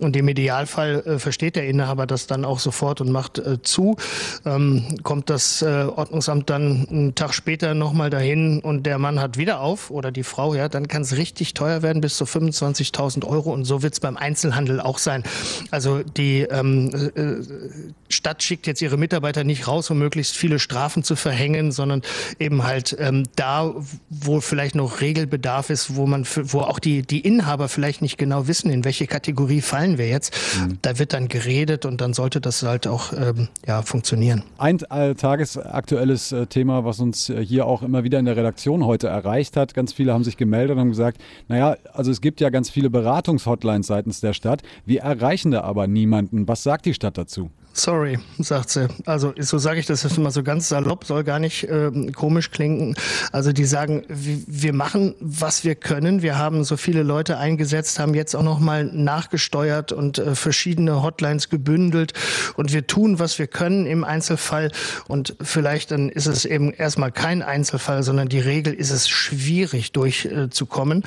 Und 0.00 0.16
im 0.16 0.26
Idealfall 0.28 1.02
äh, 1.06 1.18
versteht 1.18 1.54
der 1.54 1.68
Inhaber 1.68 2.06
das 2.06 2.26
dann 2.26 2.44
auch 2.44 2.58
sofort 2.58 3.00
und 3.00 3.10
macht 3.10 3.38
äh, 3.38 3.62
zu. 3.62 3.96
Ähm, 4.44 4.98
kommt 5.04 5.30
das 5.30 5.62
äh, 5.62 5.66
Ordnungsamt 5.84 6.50
dann 6.50 6.88
einen 6.90 7.14
Tag 7.14 7.32
später 7.32 7.74
nochmal 7.74 8.10
dahin 8.10 8.60
und 8.60 8.84
der 8.84 8.98
Mann 8.98 9.20
hat 9.20 9.38
wieder 9.38 9.60
auf 9.60 9.67
auf 9.68 9.90
oder 9.90 10.10
die 10.10 10.22
Frau, 10.22 10.54
ja, 10.54 10.68
dann 10.68 10.88
kann 10.88 11.02
es 11.02 11.16
richtig 11.16 11.54
teuer 11.54 11.82
werden, 11.82 12.00
bis 12.00 12.16
zu 12.16 12.24
25.000 12.24 13.26
Euro. 13.26 13.52
Und 13.52 13.64
so 13.64 13.82
wird 13.82 13.92
es 13.92 14.00
beim 14.00 14.16
Einzelhandel 14.16 14.80
auch 14.80 14.98
sein. 14.98 15.22
Also 15.70 16.02
die 16.02 16.40
ähm, 16.40 16.90
äh, 17.14 18.07
Stadt 18.08 18.42
schickt 18.42 18.66
jetzt 18.66 18.82
ihre 18.82 18.96
Mitarbeiter 18.96 19.44
nicht 19.44 19.68
raus, 19.68 19.90
um 19.90 19.98
möglichst 19.98 20.36
viele 20.36 20.58
Strafen 20.58 21.02
zu 21.02 21.16
verhängen, 21.16 21.72
sondern 21.72 22.02
eben 22.38 22.64
halt 22.64 22.96
ähm, 22.98 23.24
da, 23.36 23.74
wo 24.08 24.40
vielleicht 24.40 24.74
noch 24.74 25.00
Regelbedarf 25.00 25.70
ist, 25.70 25.96
wo 25.96 26.06
man, 26.06 26.24
wo 26.24 26.60
auch 26.60 26.78
die, 26.78 27.02
die 27.02 27.20
Inhaber 27.20 27.68
vielleicht 27.68 28.02
nicht 28.02 28.18
genau 28.18 28.48
wissen, 28.48 28.70
in 28.70 28.84
welche 28.84 29.06
Kategorie 29.06 29.60
fallen 29.60 29.98
wir 29.98 30.08
jetzt. 30.08 30.34
Mhm. 30.58 30.78
Da 30.82 30.98
wird 30.98 31.12
dann 31.12 31.28
geredet 31.28 31.84
und 31.84 32.00
dann 32.00 32.14
sollte 32.14 32.40
das 32.40 32.62
halt 32.62 32.86
auch 32.86 33.12
ähm, 33.12 33.48
ja, 33.66 33.82
funktionieren. 33.82 34.42
Ein 34.58 34.80
äh, 34.90 35.14
tagesaktuelles 35.14 36.32
äh, 36.32 36.46
Thema, 36.46 36.84
was 36.84 37.00
uns 37.00 37.28
äh, 37.28 37.44
hier 37.44 37.66
auch 37.66 37.82
immer 37.82 38.04
wieder 38.04 38.18
in 38.18 38.24
der 38.24 38.36
Redaktion 38.36 38.84
heute 38.84 39.08
erreicht 39.08 39.56
hat. 39.56 39.74
Ganz 39.74 39.92
viele 39.92 40.12
haben 40.12 40.24
sich 40.24 40.36
gemeldet 40.36 40.74
und 40.74 40.80
haben 40.80 40.90
gesagt, 40.90 41.20
naja, 41.48 41.76
also 41.92 42.10
es 42.10 42.20
gibt 42.20 42.40
ja 42.40 42.50
ganz 42.50 42.70
viele 42.70 42.90
Beratungshotlines 42.90 43.86
seitens 43.86 44.20
der 44.20 44.32
Stadt. 44.32 44.62
Wir 44.86 45.02
erreichen 45.02 45.50
da 45.50 45.62
aber 45.62 45.86
niemanden. 45.86 46.48
Was 46.48 46.62
sagt 46.62 46.86
die 46.86 46.94
Stadt 46.94 47.18
dazu? 47.18 47.50
Sorry, 47.78 48.18
sagt 48.38 48.70
sie. 48.70 48.88
Also 49.06 49.32
so 49.38 49.56
sage 49.58 49.78
ich 49.78 49.86
das 49.86 50.02
jetzt 50.02 50.18
immer 50.18 50.32
so 50.32 50.42
ganz 50.42 50.68
salopp, 50.68 51.04
soll 51.04 51.22
gar 51.22 51.38
nicht 51.38 51.62
äh, 51.62 51.90
komisch 52.12 52.50
klingen. 52.50 52.96
Also 53.30 53.52
die 53.52 53.64
sagen, 53.64 54.02
wir 54.08 54.72
machen, 54.72 55.14
was 55.20 55.62
wir 55.62 55.76
können. 55.76 56.20
Wir 56.22 56.36
haben 56.36 56.64
so 56.64 56.76
viele 56.76 57.04
Leute 57.04 57.38
eingesetzt, 57.38 58.00
haben 58.00 58.14
jetzt 58.14 58.34
auch 58.34 58.42
noch 58.42 58.58
mal 58.58 58.84
nachgesteuert 58.84 59.92
und 59.92 60.18
äh, 60.18 60.34
verschiedene 60.34 61.02
Hotlines 61.02 61.50
gebündelt 61.50 62.14
und 62.56 62.72
wir 62.72 62.88
tun, 62.88 63.20
was 63.20 63.38
wir 63.38 63.46
können 63.46 63.86
im 63.86 64.02
Einzelfall. 64.02 64.72
Und 65.06 65.36
vielleicht 65.40 65.92
dann 65.92 66.08
ist 66.08 66.26
es 66.26 66.44
eben 66.44 66.72
erstmal 66.72 67.12
kein 67.12 67.42
Einzelfall, 67.42 68.02
sondern 68.02 68.28
die 68.28 68.40
Regel 68.40 68.74
ist 68.74 68.90
es 68.90 69.08
schwierig 69.08 69.92
durchzukommen. 69.92 71.04
Äh, 71.04 71.06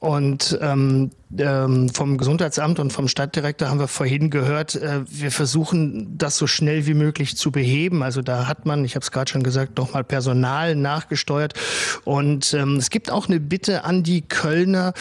und 0.00 0.58
ähm, 0.60 0.80
ähm, 0.80 1.10
vom 1.32 2.18
Gesundheitsamt 2.18 2.80
und 2.80 2.92
vom 2.92 3.06
Stadtdirektor 3.06 3.68
haben 3.68 3.78
wir 3.78 3.86
vorhin 3.86 4.30
gehört, 4.30 4.74
äh, 4.74 5.02
wir 5.06 5.30
versuchen 5.30 6.18
das 6.18 6.36
so 6.36 6.48
schnell 6.48 6.86
wie 6.86 6.94
möglich 6.94 7.36
zu 7.36 7.52
beheben. 7.52 8.02
Also 8.02 8.20
da 8.20 8.48
hat 8.48 8.66
man, 8.66 8.84
ich 8.84 8.96
habe 8.96 9.04
es 9.04 9.12
gerade 9.12 9.30
schon 9.30 9.44
gesagt, 9.44 9.78
noch 9.78 9.94
mal 9.94 10.02
Personal 10.02 10.74
nachgesteuert. 10.74 11.54
Und 12.04 12.52
ähm, 12.54 12.76
es 12.76 12.90
gibt 12.90 13.12
auch 13.12 13.28
eine 13.28 13.38
Bitte 13.38 13.84
an 13.84 14.02
die 14.02 14.22
Kölner, 14.22 14.92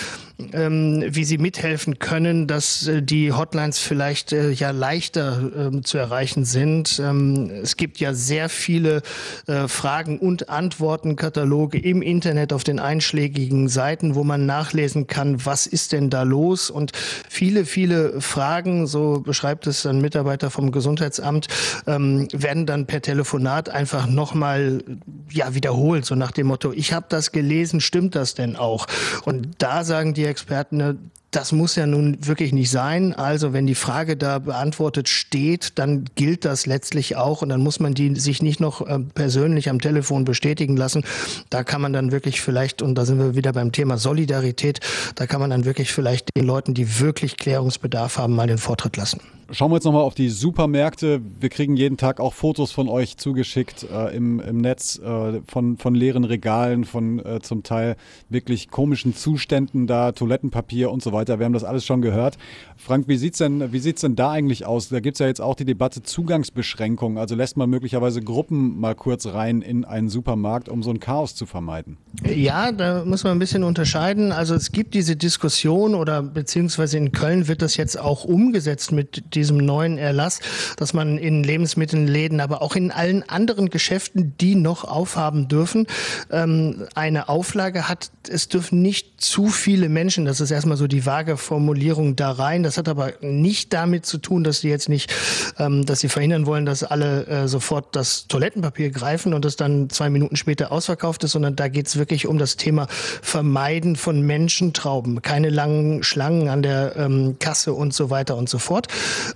ähm, 0.54 1.04
wie 1.08 1.24
sie 1.24 1.40
mithelfen 1.40 1.98
können, 1.98 2.46
dass 2.46 2.88
äh, 2.88 3.02
die 3.02 3.34
Hotlines 3.34 3.80
vielleicht 3.80 4.32
äh, 4.32 4.52
ja 4.52 4.70
leichter 4.70 5.72
äh, 5.74 5.82
zu 5.82 5.98
erreichen 5.98 6.46
sind. 6.46 7.02
Ähm, 7.04 7.50
es 7.64 7.76
gibt 7.76 8.00
ja 8.00 8.14
sehr 8.14 8.50
viele 8.50 9.02
äh, 9.48 9.68
Fragen 9.68 10.20
und 10.20 10.50
Antwortenkataloge 10.50 11.80
im 11.80 12.04
Internet 12.04 12.54
auf 12.54 12.64
den 12.64 12.80
einschlägigen 12.80 13.68
Seiten, 13.68 14.14
wo 14.14 14.24
man 14.24 14.46
nachlesen 14.46 15.08
kann, 15.08 15.44
was 15.44 15.66
ist 15.66 15.92
denn 15.92 16.12
da 16.12 16.19
da 16.20 16.24
los? 16.24 16.70
Und 16.70 16.92
viele, 16.96 17.66
viele 17.66 18.22
Fragen, 18.22 18.88
so 18.88 19.22
beschreibt 19.22 19.68
es 19.68 19.86
ein 19.86 20.02
Mitarbeiter 20.02 20.50
vom 20.50 20.72
Gesundheitsamt, 20.72 21.48
ähm, 21.88 22.28
werden 22.32 22.66
dann 22.66 22.86
per 22.86 23.02
Telefonat 23.02 23.70
einfach 23.70 24.08
nochmal 24.08 24.84
ja, 25.32 25.56
wiederholt, 25.56 26.06
so 26.06 26.16
nach 26.16 26.32
dem 26.32 26.48
Motto, 26.48 26.72
ich 26.74 26.94
habe 26.94 27.06
das 27.10 27.32
gelesen, 27.32 27.82
stimmt 27.82 28.16
das 28.16 28.34
denn 28.34 28.56
auch? 28.56 28.88
Und 29.26 29.50
da 29.60 29.84
sagen 29.84 30.14
die 30.14 30.26
Experten, 30.26 30.78
ne, 30.78 30.98
das 31.32 31.52
muss 31.52 31.76
ja 31.76 31.86
nun 31.86 32.18
wirklich 32.26 32.54
nicht 32.54 32.72
sein. 32.72 33.14
Also 33.14 33.54
wenn 33.54 33.68
die 33.68 33.76
Frage 33.76 34.18
da 34.18 34.40
beantwortet 34.40 35.10
steht, 35.10 35.78
dann 35.78 36.06
gilt 36.16 36.44
das 36.44 36.66
letztlich 36.66 37.16
auch 37.16 37.42
und 37.42 37.50
dann 37.50 37.62
muss 37.62 37.80
man 37.80 37.94
die 37.94 38.16
sich 38.20 38.42
nicht 38.42 38.60
noch 38.60 38.86
äh, 38.86 39.00
persönlich 39.00 39.70
am 39.70 39.80
Telefon 39.80 40.26
bestätigen 40.26 40.76
lassen. 40.76 41.04
Da 41.50 41.64
kann 41.64 41.82
man 41.82 41.94
dann 41.94 42.12
wirklich 42.12 42.42
vielleicht, 42.42 42.82
und 42.82 42.96
da 42.96 43.06
sind 43.06 43.20
wir 43.20 43.36
wieder 43.36 43.54
beim 43.54 43.72
Thema 43.72 43.98
Solidarität, 43.98 44.80
da 45.16 45.28
kann 45.28 45.40
man 45.40 45.52
dann 45.52 45.66
wirklich 45.66 45.94
vielleicht 45.94 46.36
den 46.36 46.46
Leuten, 46.46 46.74
die 46.74 47.00
wirklich 47.00 47.38
Klärungsbedarf 47.38 48.18
haben, 48.18 48.36
mal 48.36 48.48
den 48.48 48.58
Vortritt 48.58 48.98
lassen. 48.98 49.22
Schauen 49.52 49.72
wir 49.72 49.78
jetzt 49.78 49.86
nochmal 49.86 50.04
auf 50.04 50.14
die 50.14 50.30
Supermärkte. 50.30 51.22
Wir 51.40 51.50
kriegen 51.50 51.76
jeden 51.76 51.98
Tag 51.98 52.20
auch 52.20 52.36
Fotos 52.36 52.72
von 52.72 52.88
euch 52.88 53.18
zugeschickt 53.18 53.84
äh, 53.92 54.16
im, 54.16 54.40
im 54.40 54.58
Netz 54.58 55.00
äh, 55.00 55.42
von, 55.48 55.78
von 55.78 55.96
leeren 55.96 56.24
Regalen, 56.24 56.86
von 56.86 57.18
äh, 57.26 57.40
zum 57.42 57.64
Teil 57.64 57.96
wirklich 58.30 58.70
komischen 58.70 59.16
Zuständen 59.16 59.88
da, 59.88 60.12
Toilettenpapier 60.12 60.92
und 60.92 61.02
so 61.02 61.14
weiter. 61.14 61.40
Wir 61.40 61.46
haben 61.46 61.54
das 61.54 61.64
alles 61.64 61.84
schon 61.84 62.04
gehört. 62.04 62.38
Frank, 62.78 63.08
wie 63.08 63.18
sieht's 63.18 63.40
denn, 63.40 63.74
wie 63.74 63.80
sieht's 63.80 64.02
denn 64.02 64.16
da 64.16 64.32
eigentlich 64.32 64.68
aus? 64.68 64.90
Da 64.90 65.00
gibt 65.00 65.16
es 65.16 65.20
ja 65.20 65.26
jetzt 65.26 65.42
auch 65.42 65.56
die 65.56 65.66
Debatte 65.66 66.04
Zugangsbeschränkungen. 66.04 67.18
Also 67.18 67.34
lässt 67.34 67.58
man 67.58 67.72
möglicherweise 67.72 68.22
Gruppen 68.22 68.80
mal 68.80 68.94
kurz 68.94 69.26
rein 69.26 69.64
in 69.64 69.84
einen 69.84 70.10
Supermarkt, 70.10 70.70
um 70.70 70.84
so 70.84 70.92
ein 70.92 71.00
Chaos 71.00 71.34
zu 71.34 71.48
vermeiden. 71.48 71.98
Ja, 72.24 72.72
da 72.72 73.04
muss 73.04 73.24
man 73.24 73.34
ein 73.34 73.40
bisschen 73.40 73.64
unterscheiden. 73.64 74.32
Also 74.32 74.54
es 74.54 74.72
gibt 74.72 74.94
diese 74.94 75.16
Diskussion 75.16 75.96
oder 75.96 76.22
beziehungsweise 76.22 76.98
in 76.98 77.12
Köln 77.12 77.48
wird 77.48 77.64
das 77.64 77.78
jetzt 77.78 78.00
auch 78.00 78.26
umgesetzt 78.26 78.92
mit 78.92 79.34
diesem 79.40 79.58
neuen 79.58 79.98
Erlass, 79.98 80.40
dass 80.78 80.94
man 80.94 81.18
in 81.18 81.44
Lebensmittelläden, 81.44 82.42
aber 82.42 82.62
auch 82.62 82.76
in 82.76 82.92
allen 82.92 83.28
anderen 83.28 83.70
Geschäften, 83.70 84.34
die 84.40 84.56
noch 84.56 84.84
aufhaben 84.84 85.48
dürfen, 85.48 85.88
ähm, 86.30 86.88
eine 86.96 87.30
Auflage 87.30 87.88
hat, 87.88 88.12
es 88.30 88.50
dürfen 88.50 88.82
nicht 88.82 89.22
zu 89.22 89.48
viele 89.48 89.90
Menschen, 89.90 90.26
das 90.26 90.42
ist 90.42 90.52
erstmal 90.52 90.78
so 90.78 90.88
die 90.88 91.06
vage 91.06 91.38
Formulierung 91.38 92.16
da 92.16 92.32
rein. 92.32 92.64
Das 92.64 92.78
hat 92.78 92.88
aber 92.88 93.14
nicht 93.22 93.74
damit 93.74 94.06
zu 94.06 94.18
tun, 94.18 94.44
dass 94.44 94.62
sie 94.62 94.70
jetzt 94.70 94.90
nicht, 94.90 95.14
ähm, 95.58 95.86
dass 95.86 96.02
sie 96.02 96.10
verhindern 96.10 96.46
wollen, 96.46 96.66
dass 96.66 96.84
alle 96.84 97.26
äh, 97.28 97.48
sofort 97.48 97.96
das 97.96 98.28
Toilettenpapier 98.28 98.92
greifen 98.92 99.34
und 99.34 99.46
das 99.46 99.56
dann 99.56 99.90
zwei 99.90 100.10
Minuten 100.10 100.36
später 100.36 100.72
ausverkauft 100.72 101.24
ist, 101.24 101.32
sondern 101.32 101.56
da 101.56 101.68
geht 101.68 101.88
es 101.88 101.98
wirklich 101.98 102.28
um 102.28 102.38
das 102.38 102.58
Thema 102.58 102.88
Vermeiden 102.90 103.96
von 103.96 104.22
Menschentrauben. 104.22 105.22
Keine 105.22 105.50
langen 105.50 106.04
Schlangen 106.04 106.50
an 106.50 106.62
der 106.62 106.96
ähm, 106.98 107.38
Kasse 107.40 107.74
und 107.74 107.94
so 107.94 108.10
weiter 108.10 108.38
und 108.38 108.50
so 108.50 108.60
fort. 108.60 108.88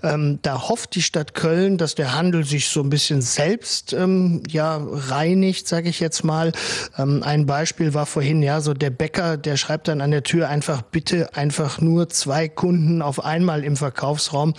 Ähm, 0.01 0.39
da 0.41 0.69
hofft 0.69 0.95
die 0.95 1.01
Stadt 1.01 1.33
Köln, 1.33 1.77
dass 1.77 1.95
der 1.95 2.15
Handel 2.15 2.43
sich 2.43 2.69
so 2.69 2.81
ein 2.81 2.89
bisschen 2.89 3.21
selbst 3.21 3.93
ähm, 3.93 4.41
ja 4.49 4.81
reinigt, 4.81 5.67
sage 5.67 5.89
ich 5.89 5.99
jetzt 5.99 6.23
mal. 6.23 6.51
Ähm, 6.97 7.21
ein 7.23 7.45
Beispiel 7.45 7.93
war 7.93 8.05
vorhin 8.05 8.41
ja 8.41 8.61
so 8.61 8.73
der 8.73 8.89
Bäcker, 8.89 9.37
der 9.37 9.57
schreibt 9.57 9.87
dann 9.87 10.01
an 10.01 10.11
der 10.11 10.23
Tür 10.23 10.49
einfach 10.49 10.81
bitte 10.81 11.35
einfach 11.35 11.81
nur 11.81 12.09
zwei 12.09 12.47
Kunden 12.47 13.01
auf 13.01 13.23
einmal 13.23 13.63
im 13.63 13.75
Verkaufsraum. 13.75 14.53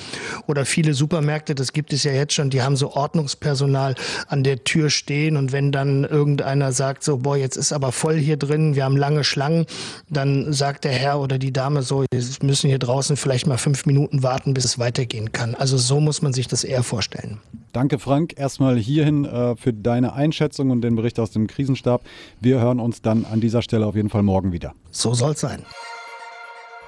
Oder 0.46 0.64
viele 0.64 0.94
Supermärkte, 0.94 1.54
das 1.54 1.72
gibt 1.72 1.92
es 1.92 2.04
ja 2.04 2.12
jetzt 2.12 2.34
schon, 2.34 2.50
die 2.50 2.62
haben 2.62 2.76
so 2.76 2.92
Ordnungspersonal 2.92 3.94
an 4.28 4.44
der 4.44 4.62
Tür 4.64 4.90
stehen. 4.90 5.36
Und 5.36 5.52
wenn 5.52 5.72
dann 5.72 6.04
irgendeiner 6.04 6.72
sagt 6.72 7.02
so 7.02 7.24
boah 7.24 7.36
jetzt 7.36 7.56
ist 7.56 7.72
aber 7.72 7.90
voll 7.90 8.16
hier 8.16 8.36
drin, 8.36 8.76
wir 8.76 8.84
haben 8.84 8.96
lange 8.96 9.24
Schlangen, 9.24 9.66
dann 10.08 10.52
sagt 10.52 10.84
der 10.84 10.92
Herr 10.92 11.20
oder 11.20 11.38
die 11.38 11.52
Dame 11.52 11.82
so, 11.82 12.04
wir 12.10 12.24
müssen 12.42 12.68
hier 12.68 12.78
draußen 12.78 13.16
vielleicht 13.16 13.46
mal 13.46 13.58
fünf 13.58 13.86
Minuten 13.86 14.22
warten, 14.22 14.54
bis 14.54 14.64
es 14.64 14.78
weitergehen 15.24 15.32
kann. 15.32 15.54
Also 15.54 15.76
so 15.76 16.00
muss 16.00 16.22
man 16.22 16.32
sich 16.32 16.48
das 16.48 16.64
eher 16.64 16.82
vorstellen. 16.82 17.40
Danke, 17.72 17.98
Frank, 17.98 18.34
erstmal 18.36 18.78
hierhin 18.78 19.24
äh, 19.24 19.56
für 19.56 19.72
deine 19.72 20.12
Einschätzung 20.12 20.70
und 20.70 20.82
den 20.82 20.96
Bericht 20.96 21.18
aus 21.18 21.30
dem 21.30 21.46
Krisenstab. 21.46 22.02
Wir 22.40 22.60
hören 22.60 22.80
uns 22.80 23.02
dann 23.02 23.24
an 23.24 23.40
dieser 23.40 23.62
Stelle 23.62 23.86
auf 23.86 23.96
jeden 23.96 24.10
Fall 24.10 24.22
morgen 24.22 24.52
wieder. 24.52 24.74
So 24.90 25.14
soll 25.14 25.32
es 25.32 25.40
sein. 25.40 25.64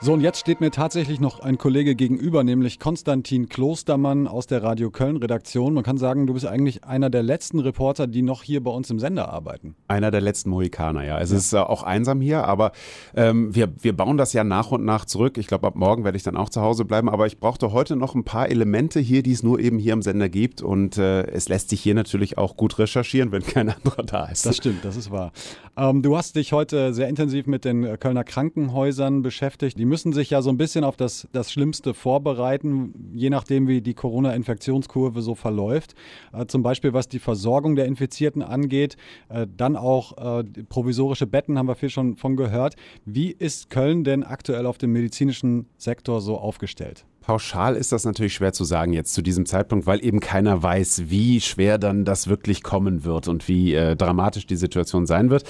So, 0.03 0.13
und 0.13 0.21
jetzt 0.21 0.39
steht 0.39 0.61
mir 0.61 0.71
tatsächlich 0.71 1.21
noch 1.21 1.41
ein 1.41 1.57
Kollege 1.57 1.95
gegenüber, 1.95 2.45
nämlich 2.45 2.79
Konstantin 2.79 3.49
Klostermann 3.49 4.29
aus 4.29 4.47
der 4.47 4.63
Radio 4.63 4.91
Köln 4.91 5.17
Redaktion. 5.17 5.73
Man 5.73 5.85
kann 5.85 5.97
sagen, 5.97 6.27
du 6.27 6.35
bist 6.35 6.47
eigentlich 6.47 6.85
einer 6.85 7.09
der 7.09 7.23
letzten 7.23 7.61
Reporter, 7.61 8.07
die 8.07 8.21
noch 8.21 8.43
hier 8.43 8.63
bei 8.63 8.71
uns 8.71 8.91
im 8.91 8.99
Sender 8.99 9.31
arbeiten. 9.31 9.75
Einer 9.89 10.11
der 10.11 10.21
letzten 10.21 10.51
Mohikaner, 10.51 11.03
ja. 11.03 11.19
Es 11.19 11.31
ja. 11.31 11.39
ist 11.39 11.53
äh, 11.55 11.57
auch 11.57 11.83
einsam 11.83 12.21
hier, 12.21 12.45
aber 12.45 12.73
ähm, 13.17 13.55
wir, 13.55 13.73
wir 13.81 13.97
bauen 13.97 14.19
das 14.19 14.35
ja 14.35 14.45
nach 14.45 14.71
und 14.71 14.85
nach 14.85 15.07
zurück. 15.07 15.39
Ich 15.39 15.47
glaube, 15.47 15.67
ab 15.67 15.77
morgen 15.77 16.05
werde 16.05 16.17
ich 16.17 16.23
dann 16.23 16.37
auch 16.37 16.51
zu 16.51 16.61
Hause 16.61 16.85
bleiben, 16.85 17.09
aber 17.09 17.27
ich 17.27 17.41
brauchte 17.41 17.73
heute 17.73 17.97
noch 17.97 18.15
ein 18.15 18.25
paar 18.25 18.51
Elemente 18.51 19.01
hier, 19.01 19.23
die 19.23 19.33
es 19.33 19.43
nur 19.43 19.59
eben 19.61 19.79
hier 19.79 19.95
im 19.95 20.03
Sender 20.03 20.29
gibt. 20.29 20.61
Und 20.61 20.99
äh, 20.99 21.23
es 21.29 21.49
lässt 21.49 21.71
sich 21.71 21.81
hier 21.81 21.95
natürlich 21.95 22.37
auch 22.37 22.59
gut 22.59 22.79
recherchieren, 22.79 23.33
wenn 23.33 23.43
kein 23.43 23.71
anderer 23.71 24.03
da 24.03 24.27
ist. 24.27 24.45
Das 24.45 24.59
stimmt, 24.59 24.85
das 24.85 24.97
ist 24.97 25.11
wahr. 25.11 25.33
Ähm, 25.75 26.03
du 26.03 26.19
hast 26.19 26.37
dich 26.37 26.53
heute 26.53 26.93
sehr 26.93 27.09
intensiv 27.09 27.47
mit 27.47 27.65
den 27.65 27.99
Kölner 27.99 28.25
Krankenhäusern 28.25 29.23
beschäftigt. 29.23 29.79
Die 29.79 29.86
die 29.87 29.89
müssen 29.89 30.13
sich 30.13 30.31
ja 30.31 30.43
so 30.43 30.51
ein 30.51 30.57
bisschen 30.57 30.83
auf 30.83 30.97
das, 30.97 31.29
das 31.31 31.53
Schlimmste 31.53 31.95
vorbereiten, 31.95 33.13
je 33.15 33.31
nachdem, 33.31 33.69
wie 33.69 33.81
die 33.81 33.95
Corona-Infektionskurve 33.95 35.23
so 35.23 35.37
verläuft. 35.37 35.95
Äh, 36.33 36.47
zum 36.47 36.65
Beispiel, 36.65 36.93
was 36.93 37.09
die 37.09 37.21
Versorgung 37.21 37.77
der 37.77 37.87
Infizierten 37.87 38.43
angeht. 38.43 38.97
Äh, 39.29 39.47
dann 39.57 39.77
auch 39.77 40.41
äh, 40.41 40.43
provisorische 40.69 41.29
Betten, 41.29 41.57
haben 41.57 41.69
wir 41.69 41.77
viel 41.77 41.91
schon 41.91 42.17
von 42.17 42.35
gehört. 42.35 42.75
Wie 43.05 43.31
ist 43.31 43.71
Köln 43.71 44.03
denn 44.03 44.25
aktuell 44.25 44.67
auf 44.67 44.77
dem 44.77 44.93
medizinischen 44.93 45.67
Sektor 45.79 46.21
so 46.21 46.37
aufgestellt? 46.37 47.05
Pauschal 47.27 47.75
ist 47.75 47.91
das 47.91 48.05
natürlich 48.05 48.35
schwer 48.35 48.53
zu 48.53 48.63
sagen 48.63 48.93
jetzt 48.93 49.13
zu 49.13 49.21
diesem 49.21 49.47
Zeitpunkt, 49.47 49.85
weil 49.85 50.05
eben 50.05 50.21
keiner 50.21 50.63
weiß, 50.63 51.11
wie 51.11 51.41
schwer 51.41 51.77
dann 51.77 52.05
das 52.05 52.29
wirklich 52.29 52.63
kommen 52.63 53.03
wird 53.03 53.27
und 53.27 53.49
wie 53.49 53.75
äh, 53.75 53.97
dramatisch 53.97 54.47
die 54.47 54.55
Situation 54.55 55.07
sein 55.07 55.29
wird. 55.29 55.43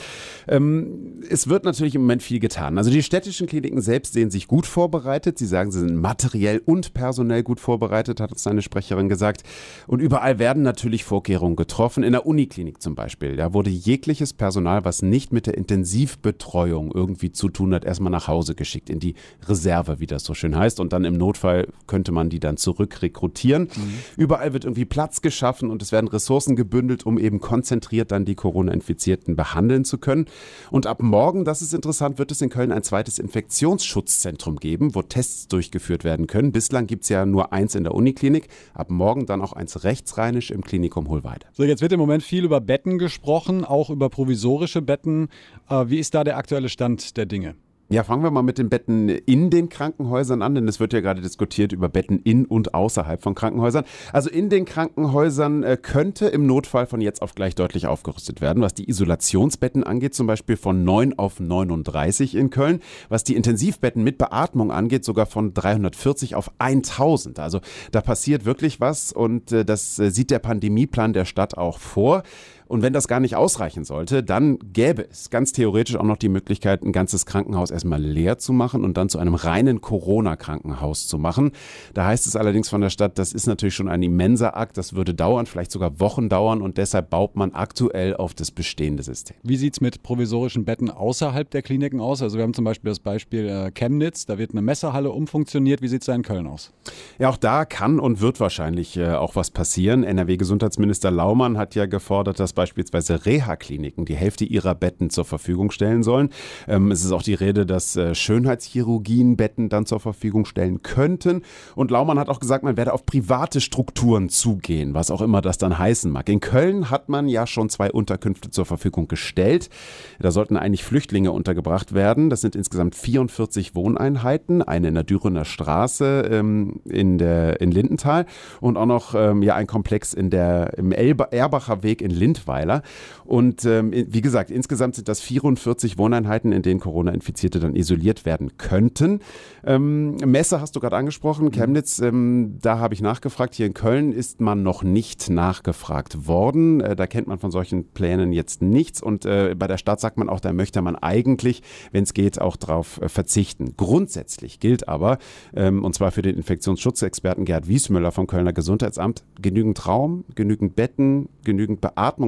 Ähm, 0.49 1.21
es 1.29 1.49
wird 1.49 1.67
natürlich 1.67 1.95
im 1.95 2.01
Moment 2.01 2.23
viel 2.23 2.41
getan. 2.41 2.79
Also 2.79 2.91
die 2.91 3.03
städtischen 3.03 3.47
Kliniken 3.47 3.83
selbst 3.83 4.15
sehen 4.15 4.31
sich 4.31 4.49
gut 4.49 4.65
vorbereitet. 4.65 5.37
Sie 5.37 5.45
sagen, 5.45 5.71
sie 5.71 5.81
sind 5.81 5.97
materiell 5.97 6.63
und 6.65 6.95
personell 6.95 7.43
gut 7.43 7.61
vorbereitet, 7.61 8.21
hat 8.21 8.33
uns 8.33 8.43
seine 8.43 8.63
Sprecherin 8.63 9.11
gesagt. 9.11 9.43
Und 9.87 10.01
überall 10.01 10.39
werden 10.39 10.63
natürlich 10.63 11.05
Vorkehrungen 11.05 11.57
getroffen. 11.57 12.05
In 12.05 12.13
der 12.13 12.25
Uniklinik 12.25 12.81
zum 12.81 12.95
Beispiel, 12.95 13.37
da 13.37 13.53
wurde 13.53 13.69
jegliches 13.69 14.33
Personal, 14.33 14.87
was 14.87 15.03
nicht 15.03 15.31
mit 15.31 15.47
der 15.47 15.59
Intensivbetreuung 15.59 16.91
irgendwie 16.95 17.33
zu 17.33 17.51
tun 17.51 17.75
hat, 17.75 17.85
erstmal 17.85 18.13
nach 18.13 18.29
Hause 18.29 18.55
geschickt, 18.55 18.89
in 18.89 18.99
die 18.99 19.15
Reserve, 19.47 20.01
wie 20.01 20.07
das 20.07 20.25
so 20.25 20.33
schön 20.33 20.57
heißt. 20.57 20.81
Und 20.81 20.95
dann 20.95 21.05
im 21.05 21.19
Notfall 21.19 21.66
könnte 21.87 22.13
man 22.13 22.29
die 22.29 22.41
dann 22.41 22.57
zurück 22.57 23.03
rekrutieren. 23.03 23.65
Mhm. 23.65 23.95
Überall 24.17 24.53
wird 24.53 24.65
irgendwie 24.65 24.85
Platz 24.85 25.23
geschaffen 25.23 25.71
und 25.71 25.83
es 25.83 25.93
werden 25.93 26.09
Ressourcen 26.09 26.57
gebündelt, 26.57 27.07
um 27.07 27.19
eben 27.19 27.41
konzentriert 27.41 28.13
dann 28.13 28.25
die 28.25 28.35
Corona-Infizierten 28.35 29.37
behandeln 29.37 29.85
zu 29.85 29.99
können. 29.99 30.27
Und 30.71 30.87
ab 30.87 31.03
morgen, 31.03 31.45
das 31.45 31.63
ist 31.63 31.75
interessant, 31.75 32.19
wird 32.19 32.31
es 32.31 32.41
in 32.41 32.51
Köln 32.51 32.73
ein 32.73 32.83
zweites 32.83 33.19
Infektionsschutzzentrum 33.19 34.57
geben, 34.57 34.95
wo 34.95 35.03
Tests 35.03 35.49
durchgeführt 35.49 36.05
werden 36.05 36.27
können. 36.27 36.53
Bislang 36.53 36.87
gibt 36.87 37.05
es 37.05 37.09
ja 37.09 37.27
nur 37.27 37.53
eins 37.53 37.75
in 37.75 37.85
der 37.85 37.95
Uniklinik, 37.95 38.49
ab 38.75 38.91
morgen 38.91 39.27
dann 39.27 39.43
auch 39.43 39.53
eins 39.53 39.85
rechtsrheinisch 39.85 40.51
im 40.51 40.63
Klinikum 40.63 41.09
Hohlweide. 41.09 41.47
So, 41.53 41.65
jetzt 41.65 41.83
wird 41.83 41.93
im 41.93 42.01
Moment 42.01 42.23
viel 42.23 42.45
über 42.45 42.61
Betten 42.61 42.99
gesprochen, 42.99 43.65
auch 43.65 43.91
über 43.91 44.09
provisorische 44.09 44.83
Betten. 44.83 45.29
Äh, 45.69 45.85
wie 45.89 45.99
ist 45.99 46.15
da 46.15 46.25
der 46.25 46.37
aktuelle 46.37 46.69
Stand 46.69 47.17
der 47.17 47.27
Dinge? 47.27 47.55
Ja, 47.89 48.03
fangen 48.03 48.25
wir 48.25 48.33
mal 48.33 48.43
mit 48.43 48.59
den 48.59 48.69
Betten 48.69 49.09
in 49.09 49.49
den 49.49 49.69
Krankenhäusern 49.69 50.43
an, 50.43 50.57
denn 50.57 50.67
es 50.67 50.81
wird 50.81 50.93
ja 50.93 51.01
gerade 51.01 51.21
diskutiert 51.21 51.71
über 51.71 51.89
Betten 51.89 52.19
in 52.19 52.45
und 52.45 52.75
außerhalb 52.75 53.23
von 53.23 53.37
Krankenhäusern. 53.37 53.85
Also 54.13 54.29
in 54.29 54.51
den 54.51 54.65
Krankenhäusern 54.65 55.63
äh, 55.63 55.79
könnte 55.81 56.27
im 56.27 56.47
Notfall 56.47 56.87
von 56.87 57.01
jetzt 57.01 57.23
auf 57.23 57.37
gleich 57.37 57.55
deutlich 57.55 57.87
aufgerüstet 57.87 58.41
werden, 58.41 58.61
was 58.61 58.75
die 58.75 58.91
Isolationsbetten 58.91 59.85
angeht, 59.85 60.17
zum 60.17 60.27
Beispiel 60.27 60.57
von 60.57 60.83
9 60.83 61.17
auf 61.17 61.39
39 61.39 62.35
in 62.35 62.51
Köln, 62.51 62.81
was 63.09 63.23
die 63.23 63.37
Intensivbetten 63.37 64.03
mit 64.03 64.19
Beatmung 64.19 64.73
angeht, 64.73 65.05
sogar 65.05 65.27
von 65.27 65.55
340 65.55 66.35
auf 66.35 66.51
1000. 66.59 67.39
Also 67.39 67.61
da 67.93 68.01
passiert 68.01 68.45
wirklich 68.45 68.81
was 68.81 69.13
und 69.13 69.53
äh, 69.53 69.65
das 69.65 70.01
äh, 70.01 70.11
sieht 70.11 70.33
der 70.33 70.41
Pandemieplan 70.41 71.13
der 71.13 71.25
Stadt 71.25 71.57
auch 71.57 71.79
vor. 71.79 72.25
Und 72.69 72.83
wenn 72.83 72.93
das 72.93 73.09
gar 73.09 73.21
nicht 73.21 73.37
ausreichen 73.37 73.85
sollte, 73.85 74.23
dann 74.23 74.59
gäbe 74.73 75.07
es 75.11 75.31
ganz 75.31 75.53
theoretisch 75.53 75.97
auch 75.97 76.05
noch 76.05 76.17
die 76.17 76.29
Möglichkeit, 76.29 76.83
ein 76.83 76.93
ganzes 76.93 77.27
Krankenhaus 77.27 77.71
erstmal 77.71 78.03
leer 78.03 78.39
zu 78.39 78.53
machen 78.53 78.85
und 78.85 78.97
dann 78.97 79.09
zu 79.09 79.19
einem 79.19 79.35
reinen 79.35 79.81
Corona-Krankenhaus 79.81 81.07
zu 81.07 81.19
machen. 81.19 81.53
Da 81.95 82.07
heißt 82.07 82.27
es 82.27 82.35
allerdings 82.35 82.69
von 82.69 82.81
der 82.81 82.91
Stadt, 82.91 83.19
das 83.19 83.33
ist 83.33 83.47
natürlich 83.47 83.75
schon 83.75 83.89
ein 83.89 84.03
immenser 84.03 84.57
Akt, 84.57 84.77
das 84.79 84.95
würde 84.95 85.15
dauern, 85.15 85.47
vielleicht 85.47 85.71
sogar 85.71 86.01
Wochen 86.01 86.29
dauern 86.29 86.61
und 86.61 86.77
deshalb 86.79 87.11
baut 87.11 87.37
man 87.37 87.53
aktuell 87.53 88.17
auf 88.17 88.35
das 88.35 88.51
bestehende 88.51 89.03
System. 89.03 89.37
Wie 89.43 89.57
sieht 89.57 89.75
es 89.75 89.81
mit 89.81 90.03
provisorischen 90.03 90.65
Betten 90.65 90.91
außerhalb 90.91 91.49
der 91.51 91.63
Kliniken 91.63 92.01
aus? 92.01 92.23
Also 92.23 92.37
wir 92.37 92.43
haben 92.43 92.55
zum 92.55 92.65
Beispiel 92.65 92.91
das 92.91 92.99
Beispiel 92.99 93.47
äh, 93.49 93.71
Chemnitz, 93.71 94.27
da 94.27 94.39
wird 94.39 94.51
eine 94.51 94.63
Messerhalle 94.63 95.11
umfunktioniert. 95.11 95.83
Wie 95.83 95.89
sieht 95.89 96.03
es 96.03 96.07
da 96.07 96.15
in 96.15 96.23
Köln 96.23 96.47
aus? 96.47 96.73
Ja, 97.19 97.29
auch 97.29 97.37
da 97.37 97.65
kann 97.65 98.01
und 98.01 98.21
wird 98.21 98.41
wahrscheinlich 98.41 98.97
äh, 98.97 99.13
auch 99.13 99.37
was 99.37 99.51
passieren. 99.51 100.03
NRW-Gesundheitsminister 100.03 101.11
Laumann 101.11 101.59
hat 101.59 101.75
ja 101.75 101.87
gefordert, 101.87 102.41
dass 102.41 102.56
beispielsweise 102.57 103.25
Reha-Kliniken 103.25 104.05
die 104.05 104.17
Hälfte 104.17 104.45
ihrer 104.45 104.75
Betten 104.75 105.11
zur 105.11 105.25
Verfügung 105.25 105.71
stellen 105.71 106.03
sollen. 106.03 106.31
Ähm, 106.67 106.91
es 106.91 107.05
ist 107.05 107.13
auch 107.13 107.23
die 107.23 107.35
Rede, 107.35 107.65
dass 107.65 107.95
äh, 107.95 108.17
Schönheitschirurgien 108.17 109.37
Betten 109.37 109.69
dann 109.69 109.87
zur 109.87 110.01
Verfügung 110.01 110.45
stellen 110.45 110.83
könnten. 110.83 111.43
Und 111.77 111.93
Laumann 111.93 112.19
hat 112.19 112.29
auch 112.29 112.41
gesagt, 112.41 112.65
man 112.65 112.77
werde 112.77 112.93
auf 112.93 113.07
private 113.07 113.61
Strukturen 113.61 114.29
zugehen, 114.29 114.95
was 114.95 115.13
auch 115.13 115.21
immer 115.21 115.41
das 115.41 115.59
dann 115.59 115.79
heißen 115.79 116.11
mag. 116.11 116.29
In 116.29 116.41
Köln 116.41 116.91
hat 116.91 117.09
man 117.09 117.29
ja 117.29 117.47
schon 117.47 117.69
zwei 117.69 117.93
Unterkünfte 117.93 118.51
zur 118.51 118.67
Verfügung 118.67 119.07
gestellt. 119.07 119.71
Da 120.19 120.33
sollten 120.33 120.57
eigentlich 120.57 120.83
Flüchtlinge 120.83 121.31
untergebracht 121.31 121.95
werden. 121.95 122.31
Das 122.31 122.41
sind 122.41 122.57
insgesamt 122.57 122.97
44 122.97 123.77
Wohneinheiten, 123.77 124.63
eine 124.63 124.89
in 124.89 124.95
der 124.95 125.05
Dürener 125.05 125.45
Straße 125.45 126.29
ähm, 126.33 126.81
in, 126.85 127.19
der, 127.19 127.61
in 127.61 127.71
Lindenthal 127.71 128.27
und 128.61 128.77
auch 128.77 128.87
noch 128.87 129.15
ähm, 129.15 129.43
ja, 129.43 129.55
ein 129.55 129.67
Komplex 129.67 130.15
in 130.15 130.31
der, 130.31 130.79
im 130.79 130.93
Erbacher 130.93 131.83
Weg 131.83 132.01
in 132.01 132.11
Lindwald 132.11 132.46
Rottweiler. 132.47 132.83
Und 133.25 133.65
ähm, 133.65 133.93
wie 133.93 134.21
gesagt, 134.21 134.51
insgesamt 134.51 134.95
sind 134.95 135.09
das 135.09 135.21
44 135.21 135.99
Wohneinheiten, 135.99 136.53
in 136.53 136.63
denen 136.63 136.81
Corona-Infizierte 136.81 137.59
dann 137.59 137.75
isoliert 137.75 138.25
werden 138.25 138.57
könnten. 138.57 139.21
Ähm, 139.65 140.17
Messe 140.17 140.61
hast 140.61 140.77
du 140.77 140.81
gerade 140.81 140.97
angesprochen, 140.97 141.51
Chemnitz, 141.51 141.99
ähm, 141.99 142.59
da 142.63 142.79
habe 142.79 142.95
ich 142.95 143.01
nachgefragt. 143.01 143.55
Hier 143.57 143.67
in 143.67 143.75
Köln 143.75 144.13
ist 144.13 144.41
man 144.41 144.63
noch 144.63 144.85
nicht 144.85 145.29
nachgefragt 145.29 146.29
worden. 146.29 146.81
Äh, 146.81 146.95
da 146.95 147.07
kennt 147.07 147.27
man 147.27 147.39
von 147.39 147.51
solchen 147.51 147.89
Plänen 147.89 148.33
jetzt 148.33 148.63
nichts. 148.63 149.03
Und 149.03 149.25
äh, 149.25 149.55
bei 149.59 149.67
der 149.67 149.79
Stadt 149.79 150.01
sagt 150.01 150.19
man 150.19 150.29
auch, 150.29 150.41
da 150.41 150.53
möchte 150.53 150.83
man 150.83 150.95
eigentlich, 150.95 151.63
wenn 151.91 152.05
es 152.05 152.15
geht, 152.15 152.41
auch 152.41 152.57
darauf 152.57 153.01
äh, 153.03 153.09
verzichten. 153.09 153.75
Grundsätzlich 153.77 154.61
gilt 154.61 154.89
aber, 154.89 155.19
ähm, 155.55 155.85
und 155.85 155.95
zwar 155.95 156.13
für 156.13 156.23
den 156.23 156.37
Infektionsschutzexperten 156.37 157.45
Gerd 157.45 157.67
Wiesmüller 157.67 158.13
vom 158.13 158.29
Kölner 158.29 158.53
Gesundheitsamt, 158.53 159.25
genügend 159.43 159.87
Raum, 159.87 160.25
genügend 160.35 160.77
Betten, 160.77 161.29
genügend 161.45 161.81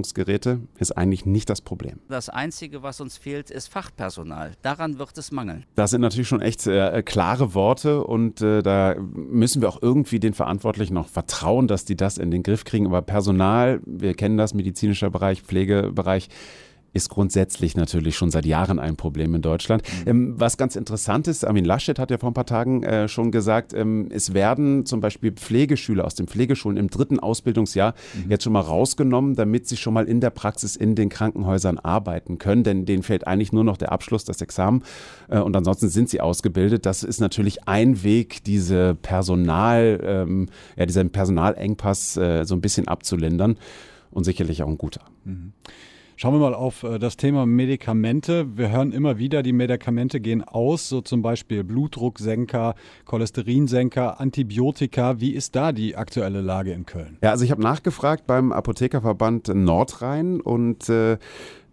Beatmungsgeräte 0.08 0.60
ist 0.78 0.92
eigentlich 0.92 1.26
nicht 1.26 1.50
das 1.50 1.60
Problem. 1.60 1.98
Das 2.08 2.28
Einzige, 2.28 2.82
was 2.82 3.00
uns 3.00 3.16
fehlt, 3.16 3.50
ist 3.50 3.68
Fachpersonal. 3.68 4.52
Daran 4.62 4.98
wird 4.98 5.16
es 5.18 5.32
mangeln. 5.32 5.64
Das 5.74 5.90
sind 5.90 6.00
natürlich 6.00 6.28
schon 6.28 6.40
echt 6.40 6.66
äh, 6.66 7.02
klare 7.02 7.54
Worte 7.54 8.04
und 8.04 8.40
äh, 8.40 8.62
da 8.62 8.96
müssen 8.98 9.62
wir 9.62 9.68
auch 9.68 9.82
irgendwie 9.82 10.20
den 10.20 10.34
Verantwortlichen 10.34 10.94
noch 10.94 11.08
vertrauen, 11.08 11.68
dass 11.68 11.84
die 11.84 11.96
das 11.96 12.18
in 12.18 12.30
den 12.30 12.42
Griff 12.42 12.64
kriegen. 12.64 12.86
Aber 12.86 13.02
Personal, 13.02 13.80
wir 13.84 14.14
kennen 14.14 14.36
das, 14.36 14.54
medizinischer 14.54 15.10
Bereich, 15.10 15.42
Pflegebereich, 15.42 16.28
ist 16.98 17.08
grundsätzlich 17.10 17.76
natürlich 17.76 18.16
schon 18.16 18.30
seit 18.30 18.44
Jahren 18.44 18.78
ein 18.78 18.96
Problem 18.96 19.34
in 19.34 19.40
Deutschland. 19.40 19.82
Mhm. 19.82 20.08
Ähm, 20.08 20.34
was 20.36 20.56
ganz 20.56 20.74
interessant 20.76 21.28
ist, 21.28 21.46
Armin 21.46 21.64
Laschet 21.64 21.98
hat 21.98 22.10
ja 22.10 22.18
vor 22.18 22.30
ein 22.30 22.34
paar 22.34 22.44
Tagen 22.44 22.82
äh, 22.82 23.08
schon 23.08 23.30
gesagt, 23.30 23.72
ähm, 23.72 24.08
es 24.10 24.34
werden 24.34 24.84
zum 24.84 25.00
Beispiel 25.00 25.32
Pflegeschüler 25.32 26.04
aus 26.04 26.16
den 26.16 26.26
Pflegeschulen 26.26 26.76
im 26.76 26.90
dritten 26.90 27.20
Ausbildungsjahr 27.20 27.94
mhm. 28.14 28.30
jetzt 28.30 28.44
schon 28.44 28.52
mal 28.52 28.60
rausgenommen, 28.60 29.36
damit 29.36 29.68
sie 29.68 29.76
schon 29.76 29.94
mal 29.94 30.06
in 30.06 30.20
der 30.20 30.30
Praxis 30.30 30.74
in 30.74 30.96
den 30.96 31.08
Krankenhäusern 31.08 31.78
arbeiten 31.78 32.38
können, 32.38 32.64
denn 32.64 32.84
denen 32.84 33.04
fehlt 33.04 33.26
eigentlich 33.26 33.52
nur 33.52 33.64
noch 33.64 33.76
der 33.76 33.92
Abschluss, 33.92 34.24
das 34.24 34.42
Examen 34.42 34.82
äh, 35.28 35.38
und 35.38 35.56
ansonsten 35.56 35.88
sind 35.88 36.10
sie 36.10 36.20
ausgebildet. 36.20 36.84
Das 36.84 37.04
ist 37.04 37.20
natürlich 37.20 37.68
ein 37.68 38.02
Weg, 38.02 38.42
diese 38.42 38.96
Personal, 39.00 40.00
ähm, 40.02 40.48
ja, 40.76 40.84
diesen 40.84 41.10
Personalengpass 41.10 42.16
äh, 42.16 42.44
so 42.44 42.56
ein 42.56 42.60
bisschen 42.60 42.88
abzulindern 42.88 43.56
und 44.10 44.24
sicherlich 44.24 44.64
auch 44.64 44.68
ein 44.68 44.78
guter. 44.78 45.02
Mhm. 45.24 45.52
Schauen 46.20 46.34
wir 46.34 46.40
mal 46.40 46.54
auf 46.54 46.82
äh, 46.82 46.98
das 46.98 47.16
Thema 47.16 47.46
Medikamente. 47.46 48.58
Wir 48.58 48.72
hören 48.72 48.90
immer 48.90 49.18
wieder, 49.18 49.44
die 49.44 49.52
Medikamente 49.52 50.18
gehen 50.18 50.42
aus, 50.42 50.88
so 50.88 51.00
zum 51.00 51.22
Beispiel 51.22 51.62
Blutdrucksenker, 51.62 52.75
Cholesterinsenker, 53.04 54.18
Antibiotika. 54.18 55.20
Wie 55.20 55.30
ist 55.30 55.54
da 55.54 55.70
die 55.70 55.94
aktuelle 55.94 56.40
Lage 56.40 56.72
in 56.72 56.87
Köln? 56.87 57.18
Ja, 57.22 57.30
also 57.30 57.44
ich 57.44 57.52
habe 57.52 57.62
nachgefragt 57.62 58.26
beim 58.26 58.50
Apothekerverband 58.50 59.54
Nordrhein 59.54 60.40
und 60.40 60.88
äh, 60.88 61.18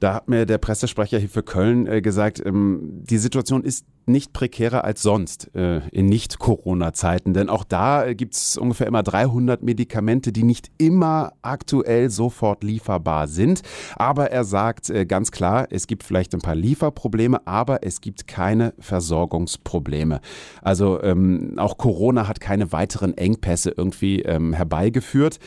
da 0.05 0.13
hat 0.13 0.29
mir 0.29 0.45
der 0.45 0.59
Pressesprecher 0.59 1.17
hier 1.17 1.29
für 1.29 1.41
Köln 1.41 1.87
äh, 1.87 1.99
gesagt, 1.99 2.39
ähm, 2.45 3.01
die 3.09 3.17
Situation 3.17 3.63
ist 3.63 3.87
nicht 4.07 4.33
prekärer 4.33 4.83
als 4.83 5.01
sonst 5.01 5.53
äh, 5.55 5.81
in 5.89 6.05
Nicht-Corona-Zeiten. 6.05 7.33
Denn 7.33 7.49
auch 7.49 7.63
da 7.63 8.05
äh, 8.05 8.15
gibt 8.15 8.35
es 8.35 8.57
ungefähr 8.57 8.87
immer 8.87 9.03
300 9.03 9.63
Medikamente, 9.63 10.31
die 10.31 10.43
nicht 10.43 10.69
immer 10.77 11.33
aktuell 11.41 12.09
sofort 12.09 12.63
lieferbar 12.63 13.27
sind. 13.27 13.61
Aber 13.95 14.31
er 14.31 14.43
sagt 14.43 14.89
äh, 14.89 15.05
ganz 15.05 15.31
klar, 15.31 15.67
es 15.71 15.87
gibt 15.87 16.03
vielleicht 16.03 16.33
ein 16.35 16.41
paar 16.41 16.55
Lieferprobleme, 16.55 17.47
aber 17.47 17.83
es 17.83 18.01
gibt 18.01 18.27
keine 18.27 18.73
Versorgungsprobleme. 18.79 20.21
Also 20.61 21.01
ähm, 21.01 21.55
auch 21.57 21.77
Corona 21.77 22.27
hat 22.27 22.39
keine 22.39 22.71
weiteren 22.71 23.17
Engpässe 23.17 23.73
irgendwie 23.75 24.21
ähm, 24.21 24.53
herbeigeführt. 24.53 25.39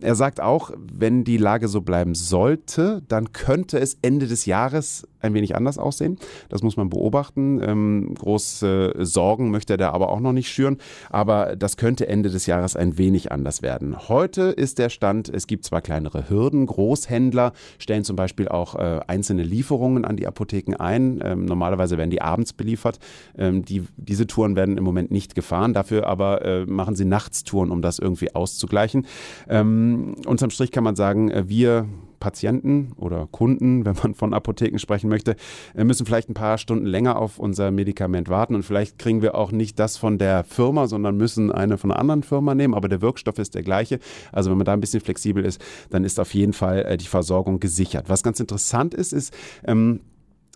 Er 0.00 0.14
sagt 0.14 0.40
auch, 0.40 0.70
wenn 0.76 1.24
die 1.24 1.36
Lage 1.36 1.66
so 1.66 1.80
bleiben 1.80 2.14
sollte, 2.14 3.02
dann 3.08 3.32
könnte 3.32 3.78
es 3.78 3.98
Ende 4.04 4.26
des 4.26 4.46
Jahres 4.46 5.08
ein 5.20 5.34
wenig 5.34 5.56
anders 5.56 5.78
aussehen. 5.78 6.18
Das 6.50 6.62
muss 6.62 6.76
man 6.76 6.90
beobachten. 6.90 7.60
Ähm, 7.62 8.14
große 8.14 8.92
Sorgen 8.98 9.50
möchte 9.50 9.74
er 9.74 9.76
da 9.78 9.90
aber 9.90 10.10
auch 10.10 10.20
noch 10.20 10.32
nicht 10.32 10.50
schüren. 10.50 10.76
Aber 11.10 11.56
das 11.56 11.78
könnte 11.78 12.06
Ende 12.06 12.28
des 12.28 12.44
Jahres 12.44 12.76
ein 12.76 12.98
wenig 12.98 13.32
anders 13.32 13.62
werden. 13.62 14.08
Heute 14.08 14.42
ist 14.42 14.78
der 14.78 14.90
Stand, 14.90 15.30
es 15.30 15.46
gibt 15.46 15.64
zwar 15.64 15.80
kleinere 15.80 16.28
Hürden. 16.28 16.66
Großhändler 16.66 17.52
stellen 17.78 18.04
zum 18.04 18.16
Beispiel 18.16 18.48
auch 18.48 18.74
äh, 18.74 19.00
einzelne 19.06 19.42
Lieferungen 19.42 20.04
an 20.04 20.16
die 20.16 20.26
Apotheken 20.26 20.76
ein. 20.78 21.20
Ähm, 21.24 21.46
normalerweise 21.46 21.96
werden 21.96 22.10
die 22.10 22.20
abends 22.20 22.52
beliefert. 22.52 22.98
Ähm, 23.38 23.64
die, 23.64 23.84
diese 23.96 24.26
Touren 24.26 24.54
werden 24.56 24.76
im 24.76 24.84
Moment 24.84 25.10
nicht 25.10 25.34
gefahren. 25.34 25.72
Dafür 25.72 26.06
aber 26.06 26.44
äh, 26.44 26.66
machen 26.66 26.94
sie 26.94 27.06
Nachtstouren, 27.06 27.70
um 27.70 27.80
das 27.80 27.98
irgendwie 27.98 28.34
auszugleichen. 28.34 29.06
Ähm, 29.48 30.16
unterm 30.26 30.50
Strich 30.50 30.70
kann 30.70 30.84
man 30.84 30.96
sagen, 30.96 31.30
äh, 31.30 31.48
wir 31.48 31.86
Patienten 32.24 32.92
oder 32.96 33.28
Kunden, 33.30 33.84
wenn 33.84 33.96
man 34.02 34.14
von 34.14 34.32
Apotheken 34.32 34.78
sprechen 34.78 35.10
möchte, 35.10 35.36
äh, 35.74 35.84
müssen 35.84 36.06
vielleicht 36.06 36.30
ein 36.30 36.34
paar 36.34 36.56
Stunden 36.56 36.86
länger 36.86 37.16
auf 37.16 37.38
unser 37.38 37.70
Medikament 37.70 38.30
warten 38.30 38.54
und 38.54 38.62
vielleicht 38.62 38.98
kriegen 38.98 39.20
wir 39.20 39.34
auch 39.34 39.52
nicht 39.52 39.78
das 39.78 39.98
von 39.98 40.16
der 40.16 40.42
Firma, 40.42 40.86
sondern 40.86 41.18
müssen 41.18 41.52
eine 41.52 41.76
von 41.76 41.90
einer 41.90 42.00
anderen 42.00 42.22
Firma 42.22 42.54
nehmen, 42.54 42.72
aber 42.72 42.88
der 42.88 43.02
Wirkstoff 43.02 43.38
ist 43.38 43.54
der 43.54 43.62
gleiche. 43.62 43.98
Also 44.32 44.50
wenn 44.50 44.56
man 44.56 44.64
da 44.64 44.72
ein 44.72 44.80
bisschen 44.80 45.02
flexibel 45.02 45.44
ist, 45.44 45.60
dann 45.90 46.02
ist 46.02 46.18
auf 46.18 46.32
jeden 46.32 46.54
Fall 46.54 46.86
äh, 46.86 46.96
die 46.96 47.06
Versorgung 47.06 47.60
gesichert. 47.60 48.08
Was 48.08 48.22
ganz 48.22 48.40
interessant 48.40 48.94
ist, 48.94 49.12
ist, 49.12 49.34
ähm, 49.66 50.00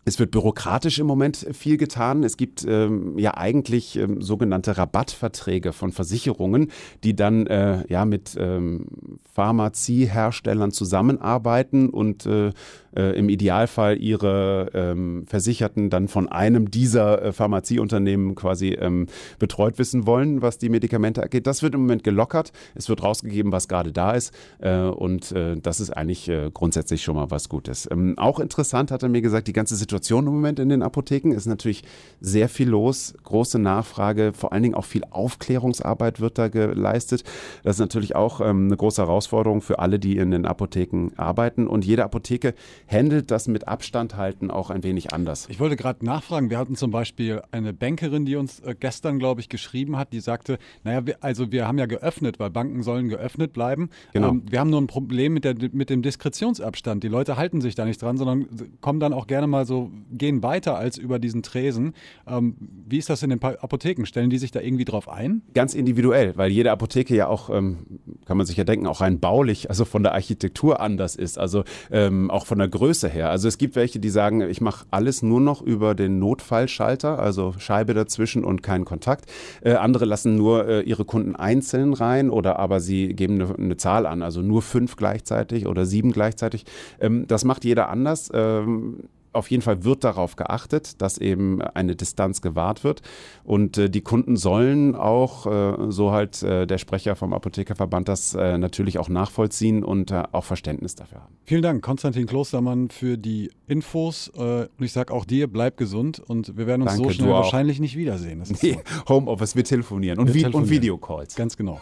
es 0.09 0.19
wird 0.19 0.31
bürokratisch 0.31 0.99
im 0.99 1.07
Moment 1.07 1.47
viel 1.53 1.77
getan. 1.77 2.25
Es 2.25 2.37
gibt 2.37 2.65
ähm, 2.67 3.19
ja 3.19 3.37
eigentlich 3.37 3.97
ähm, 3.97 4.23
sogenannte 4.23 4.77
Rabattverträge 4.77 5.73
von 5.73 5.93
Versicherungen, 5.93 6.71
die 7.05 7.15
dann 7.15 7.47
äh, 7.47 7.85
ja 7.89 8.05
mit 8.07 8.35
ähm, 8.39 8.87
Pharmazieherstellern 9.33 10.73
zusammenarbeiten 10.73 11.91
und 11.91 12.25
äh, 12.25 12.53
äh, 12.97 13.19
im 13.19 13.29
Idealfall 13.29 14.01
ihre 14.01 14.71
ähm, 14.73 15.25
Versicherten 15.27 15.91
dann 15.91 16.09
von 16.09 16.27
einem 16.29 16.71
dieser 16.71 17.23
äh, 17.23 17.33
Pharmazieunternehmen 17.33 18.35
quasi 18.35 18.71
ähm, 18.71 19.07
betreut 19.39 19.79
wissen 19.79 20.07
wollen, 20.07 20.41
was 20.41 20.57
die 20.57 20.71
Medikamente 20.71 21.23
angeht. 21.23 21.47
Das 21.47 21.63
wird 21.63 21.75
im 21.75 21.83
Moment 21.83 22.03
gelockert. 22.03 22.53
Es 22.75 22.89
wird 22.89 23.03
rausgegeben, 23.03 23.53
was 23.53 23.69
gerade 23.69 23.93
da 23.93 24.13
ist. 24.13 24.33
Äh, 24.59 24.81
und 24.81 25.33
äh, 25.33 25.57
das 25.61 25.81
ist 25.81 25.91
eigentlich 25.91 26.31
grundsätzlich 26.55 27.03
schon 27.03 27.17
mal 27.17 27.31
was 27.31 27.49
Gutes. 27.49 27.89
Ähm, 27.91 28.15
auch 28.17 28.41
interessant 28.41 28.91
hat 28.91 29.03
er 29.03 29.09
mir 29.09 29.21
gesagt, 29.21 29.49
die 29.49 29.53
ganze 29.53 29.77
Situation 29.77 29.98
im 30.11 30.25
Moment 30.25 30.59
in 30.59 30.69
den 30.69 30.83
Apotheken 30.83 31.33
ist 31.33 31.47
natürlich 31.47 31.83
sehr 32.21 32.49
viel 32.49 32.69
los, 32.69 33.15
große 33.25 33.59
Nachfrage, 33.59 34.33
vor 34.33 34.53
allen 34.53 34.63
Dingen 34.63 34.75
auch 34.75 34.85
viel 34.85 35.03
Aufklärungsarbeit 35.11 36.21
wird 36.21 36.39
da 36.39 36.49
geleistet. 36.49 37.25
Das 37.63 37.77
ist 37.77 37.81
natürlich 37.81 38.17
auch 38.17 38.41
ähm, 38.41 38.67
eine 38.67 38.77
große 38.77 39.03
Herausforderung 39.03 39.61
für 39.61 39.79
alle, 39.79 39.99
die 39.99 40.17
in 40.17 40.31
den 40.31 40.47
Apotheken 40.47 41.11
arbeiten. 41.17 41.67
Und 41.67 41.85
jede 41.85 42.05
Apotheke 42.05 42.55
handelt 42.89 43.31
das 43.31 43.49
mit 43.49 43.69
Abstand 43.69 44.17
halten 44.17 44.51
auch 44.51 44.71
ein 44.71 44.83
wenig 44.83 45.13
anders. 45.13 45.47
Ich 45.49 45.61
wollte 45.61 45.77
gerade 45.77 46.05
nachfragen, 46.05 46.51
wir 46.51 46.59
hatten 46.59 46.77
zum 46.77 46.91
Beispiel 46.91 47.43
eine 47.51 47.73
Bankerin, 47.73 48.25
die 48.25 48.37
uns 48.37 48.61
äh, 48.61 48.75
gestern, 48.79 49.19
glaube 49.19 49.41
ich, 49.41 49.49
geschrieben 49.49 49.97
hat, 49.97 50.13
die 50.13 50.21
sagte, 50.21 50.59
naja, 50.85 51.07
wir, 51.07 51.17
also 51.21 51.53
wir 51.53 51.67
haben 51.67 51.79
ja 51.79 51.87
geöffnet, 51.87 52.39
weil 52.39 52.51
Banken 52.51 52.83
sollen 52.83 53.09
geöffnet 53.09 53.53
bleiben. 53.53 53.91
Genau. 54.13 54.31
Ähm, 54.31 54.43
wir 54.49 54.61
haben 54.61 54.71
nur 54.71 54.81
ein 54.81 54.87
Problem 54.87 55.35
mit, 55.35 55.45
der, 55.45 55.55
mit 55.73 55.91
dem 55.91 56.03
Diskretionsabstand. 56.03 57.03
Die 57.03 57.09
Leute 57.09 57.37
halten 57.37 57.61
sich 57.61 57.75
da 57.75 57.85
nicht 57.85 58.01
dran, 58.03 58.17
sondern 58.17 58.47
kommen 58.81 59.01
dann 59.01 59.13
auch 59.13 59.27
gerne 59.27 59.47
mal 59.47 59.67
so, 59.67 59.88
gehen 60.11 60.43
weiter 60.43 60.77
als 60.77 60.99
über 60.99 61.19
diesen 61.19 61.43
Tresen. 61.43 61.95
Ähm, 62.27 62.57
wie 62.89 62.99
ist 62.99 63.11
das 63.11 63.23
in 63.23 63.31
den 63.31 63.43
Apotheken? 63.43 64.05
Stellen 64.05 64.31
die 64.31 64.39
sich 64.39 64.51
da 64.51 64.61
irgendwie 64.61 64.85
drauf 64.85 65.09
ein? 65.09 65.43
Ganz 65.55 65.75
individuell, 65.75 66.37
weil 66.37 66.51
jede 66.51 66.71
Apotheke 66.71 67.15
ja 67.15 67.29
auch, 67.29 67.51
ähm, 67.51 68.01
kann 68.27 68.37
man 68.37 68.47
sich 68.47 68.57
ja 68.57 68.65
denken, 68.65 68.87
auch 68.87 69.01
rein 69.01 69.21
baulich, 69.21 69.69
also 69.69 69.85
von 69.85 70.03
der 70.03 70.15
Architektur 70.15 70.81
anders 70.81 71.17
ist. 71.17 71.39
Also 71.39 71.65
ähm, 71.91 72.31
auch 72.31 72.47
von 72.47 72.59
der 72.59 72.69
Größe 72.69 73.09
her. 73.09 73.31
Also 73.31 73.49
es 73.49 73.59
gibt 73.59 73.77
welche, 73.77 74.01
die 74.01 74.11
sagen, 74.11 74.41
ich 74.43 74.61
mache 74.61 74.87
alles 74.91 75.23
nur 75.23 75.41
noch 75.41 75.63
über 75.63 75.95
den 75.95 76.19
Notfallschalter, 76.19 77.19
also 77.19 77.55
Scheibe 77.59 77.95
dazwischen 77.95 78.45
und 78.45 78.63
keinen 78.63 78.85
Kontakt. 78.85 79.27
Äh, 79.63 79.75
andere 79.75 80.05
lassen 80.05 80.37
nur 80.37 80.67
äh, 80.67 80.81
ihre 80.83 81.05
Kunden 81.05 81.37
einzeln 81.37 81.93
rein 81.95 82.31
oder 82.31 82.59
aber 82.59 82.81
sie 82.81 83.15
geben 83.15 83.35
eine, 83.35 83.55
eine, 83.55 83.77
Zahl 83.77 84.07
an, 84.07 84.23
also 84.23 84.43
nur 84.43 84.63
fünf 84.63 84.97
gleichzeitig 84.97 85.67
oder 85.67 85.87
sieben 85.87 86.13
gleichzeitig. 86.13 86.65
Ähm, 87.01 87.27
das 87.27 87.45
macht 87.45 87.65
jeder 87.65 87.89
anders. 87.89 88.31
Ähm, 88.33 89.05
auf 89.33 89.51
jeden 89.51 89.63
Fall 89.63 89.85
wird 89.85 90.05
darauf 90.05 90.37
geachtet, 90.37 91.01
dass 91.01 91.19
eben 91.19 91.63
eine 91.63 91.97
Distanz 91.97 92.41
gewahrt 92.41 92.85
wird. 92.85 93.03
Und 93.45 93.79
äh, 93.79 93.91
die 93.91 94.01
Kunden 94.01 94.37
sollen 94.37 94.95
auch, 94.95 95.47
äh, 95.47 95.91
so 95.91 96.13
halt 96.13 96.43
äh, 96.43 96.67
der 96.67 96.79
Sprecher 96.79 97.17
vom 97.17 97.33
Apothekerverband, 97.33 98.09
das 98.09 98.35
äh, 98.35 98.59
natürlich 98.59 98.99
auch 98.99 99.09
nachvollziehen 99.09 99.85
und 99.85 100.11
äh, 100.11 100.23
auch 100.33 100.45
Verständnis 100.45 100.95
dafür 100.95 101.23
haben. 101.23 101.37
Vielen 101.45 101.63
Dank, 101.63 101.83
Konstantin 101.83 102.27
Klostermann, 102.27 102.91
für 102.91 103.19
die 103.19 103.51
Infos. 103.67 104.31
Äh, 104.37 104.41
und 104.41 104.85
ich 104.85 104.93
sage 104.93 105.13
auch 105.13 105.25
dir, 105.25 105.47
bleib 105.47 105.77
gesund 105.77 106.21
und 106.21 106.57
wir 106.57 106.67
werden 106.67 106.83
uns 106.83 106.93
Danke, 106.93 107.09
so 107.09 107.15
schnell 107.15 107.31
wahrscheinlich 107.31 107.81
nicht 107.81 107.97
wiedersehen. 107.97 108.43
Nee, 108.63 108.79
Homeoffice, 109.09 109.57
wir 109.57 109.65
telefonieren 109.65 110.19
und, 110.19 110.29
wir 110.29 110.35
telefonieren. 110.35 110.63
und 110.65 110.71
Videocalls. 110.71 111.35
Ganz 111.35 111.57
genau. 111.57 111.81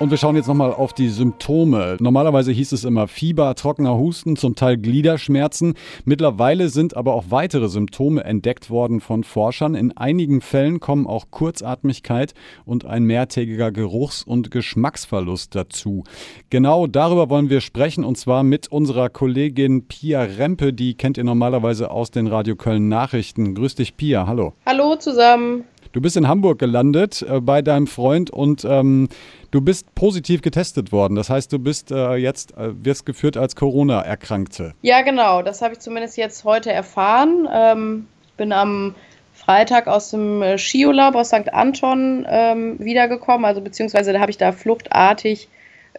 Und 0.00 0.12
wir 0.12 0.16
schauen 0.16 0.36
jetzt 0.36 0.46
nochmal 0.46 0.72
auf 0.72 0.92
die 0.92 1.08
Symptome. 1.08 1.96
Normalerweise 1.98 2.52
hieß 2.52 2.70
es 2.70 2.84
immer 2.84 3.08
Fieber, 3.08 3.56
trockener 3.56 3.98
Husten, 3.98 4.36
zum 4.36 4.54
Teil 4.54 4.76
Gliederschmerzen. 4.76 5.74
Mittlerweile 6.04 6.68
sind 6.68 6.96
aber 6.96 7.14
auch 7.14 7.24
weitere 7.30 7.68
Symptome 7.68 8.22
entdeckt 8.22 8.70
worden 8.70 9.00
von 9.00 9.24
Forschern. 9.24 9.74
In 9.74 9.96
einigen 9.96 10.40
Fällen 10.40 10.78
kommen 10.78 11.08
auch 11.08 11.32
Kurzatmigkeit 11.32 12.34
und 12.64 12.84
ein 12.84 13.02
mehrtägiger 13.02 13.72
Geruchs- 13.72 14.22
und 14.22 14.52
Geschmacksverlust 14.52 15.56
dazu. 15.56 16.04
Genau 16.48 16.86
darüber 16.86 17.28
wollen 17.28 17.50
wir 17.50 17.60
sprechen 17.60 18.04
und 18.04 18.16
zwar 18.16 18.44
mit 18.44 18.68
unserer 18.68 19.08
Kollegin 19.08 19.88
Pia 19.88 20.22
Rempe. 20.22 20.72
Die 20.72 20.94
kennt 20.94 21.18
ihr 21.18 21.24
normalerweise 21.24 21.90
aus 21.90 22.12
den 22.12 22.28
Radio 22.28 22.54
Köln 22.54 22.86
Nachrichten. 22.86 23.56
Grüß 23.56 23.74
dich, 23.74 23.96
Pia. 23.96 24.28
Hallo. 24.28 24.52
Hallo 24.64 24.94
zusammen. 24.94 25.64
Du 25.92 26.00
bist 26.00 26.16
in 26.16 26.28
Hamburg 26.28 26.58
gelandet 26.58 27.22
äh, 27.22 27.40
bei 27.40 27.62
deinem 27.62 27.86
Freund 27.86 28.30
und 28.30 28.64
ähm, 28.64 29.08
du 29.50 29.60
bist 29.60 29.94
positiv 29.94 30.42
getestet 30.42 30.92
worden. 30.92 31.14
Das 31.14 31.30
heißt, 31.30 31.52
du 31.52 31.58
bist 31.58 31.90
äh, 31.90 32.14
jetzt 32.14 32.56
äh, 32.56 32.70
wirst 32.84 33.06
geführt 33.06 33.36
als 33.36 33.56
Corona-Erkrankte. 33.56 34.74
Ja, 34.82 35.02
genau. 35.02 35.42
Das 35.42 35.62
habe 35.62 35.74
ich 35.74 35.80
zumindest 35.80 36.16
jetzt 36.16 36.44
heute 36.44 36.70
erfahren. 36.70 37.48
Ähm, 37.50 38.06
ich 38.26 38.32
bin 38.34 38.52
am 38.52 38.94
Freitag 39.32 39.86
aus 39.86 40.10
dem 40.10 40.42
äh, 40.42 40.58
Skiurlaub 40.58 41.14
aus 41.14 41.28
St. 41.28 41.52
Anton 41.52 42.26
ähm, 42.28 42.78
wiedergekommen. 42.78 43.44
Also 43.44 43.60
beziehungsweise 43.60 44.12
da 44.12 44.20
habe 44.20 44.30
ich 44.30 44.38
da 44.38 44.52
fluchtartig 44.52 45.48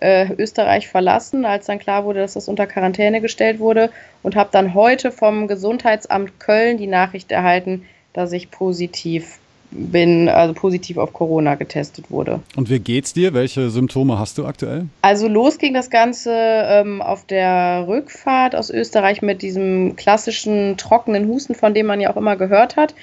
äh, 0.02 0.32
Österreich 0.34 0.88
verlassen, 0.88 1.46
als 1.46 1.66
dann 1.66 1.80
klar 1.80 2.06
wurde, 2.06 2.20
dass 2.20 2.34
das 2.34 2.48
unter 2.48 2.68
Quarantäne 2.68 3.22
gestellt 3.22 3.60
wurde 3.60 3.90
und 4.24 4.36
habe 4.36 4.50
dann 4.52 4.74
heute 4.74 5.12
vom 5.12 5.48
Gesundheitsamt 5.48 6.40
Köln 6.40 6.78
die 6.78 6.88
Nachricht 6.88 7.32
erhalten, 7.32 7.86
dass 8.14 8.32
ich 8.32 8.52
positiv 8.52 9.40
bin, 9.72 10.30
also 10.30 10.54
positiv 10.54 10.98
auf 10.98 11.14
Corona 11.14 11.56
getestet 11.56 12.10
wurde. 12.10 12.40
Und 12.56 12.70
wie 12.70 12.80
geht's 12.80 13.14
dir? 13.14 13.34
Welche 13.34 13.70
Symptome 13.70 14.18
hast 14.18 14.38
du 14.38 14.46
aktuell? 14.46 14.88
Also 15.02 15.28
los 15.28 15.58
ging 15.58 15.74
das 15.74 15.90
Ganze 15.90 16.34
ähm, 16.34 17.02
auf 17.02 17.26
der 17.26 17.86
Rückfahrt 17.88 18.56
aus 18.56 18.70
Österreich 18.70 19.22
mit 19.22 19.42
diesem 19.42 19.96
klassischen 19.96 20.78
trockenen 20.78 21.28
Husten, 21.28 21.56
von 21.56 21.74
dem 21.74 21.86
man 21.86 22.02
ja 22.02 22.12
auch 22.12 22.18
immer 22.18 22.36
gehört 22.36 22.76
hat, 22.76 22.96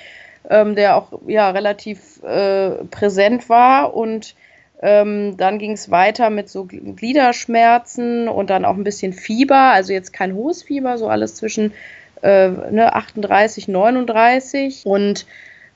ähm, 0.50 0.74
der 0.74 0.96
auch 0.96 1.12
ja 1.26 1.50
relativ 1.50 2.22
äh, 2.22 2.70
präsent 2.90 3.48
war 3.48 3.94
und 3.94 4.34
ähm, 4.82 5.36
dann 5.36 5.58
ging 5.58 5.72
es 5.72 5.90
weiter 5.90 6.30
mit 6.30 6.50
so 6.50 6.64
Gliederschmerzen 6.64 8.28
und 8.28 8.50
dann 8.50 8.64
auch 8.64 8.76
ein 8.76 8.84
bisschen 8.84 9.12
Fieber, 9.12 9.72
also 9.72 9.92
jetzt 9.92 10.12
kein 10.12 10.34
hohes 10.34 10.62
Fieber, 10.62 10.98
so 10.98 11.08
alles 11.08 11.34
zwischen 11.34 11.72
äh, 12.22 12.48
ne, 12.48 12.94
38, 12.94 13.68
39 13.68 14.82
und 14.84 15.26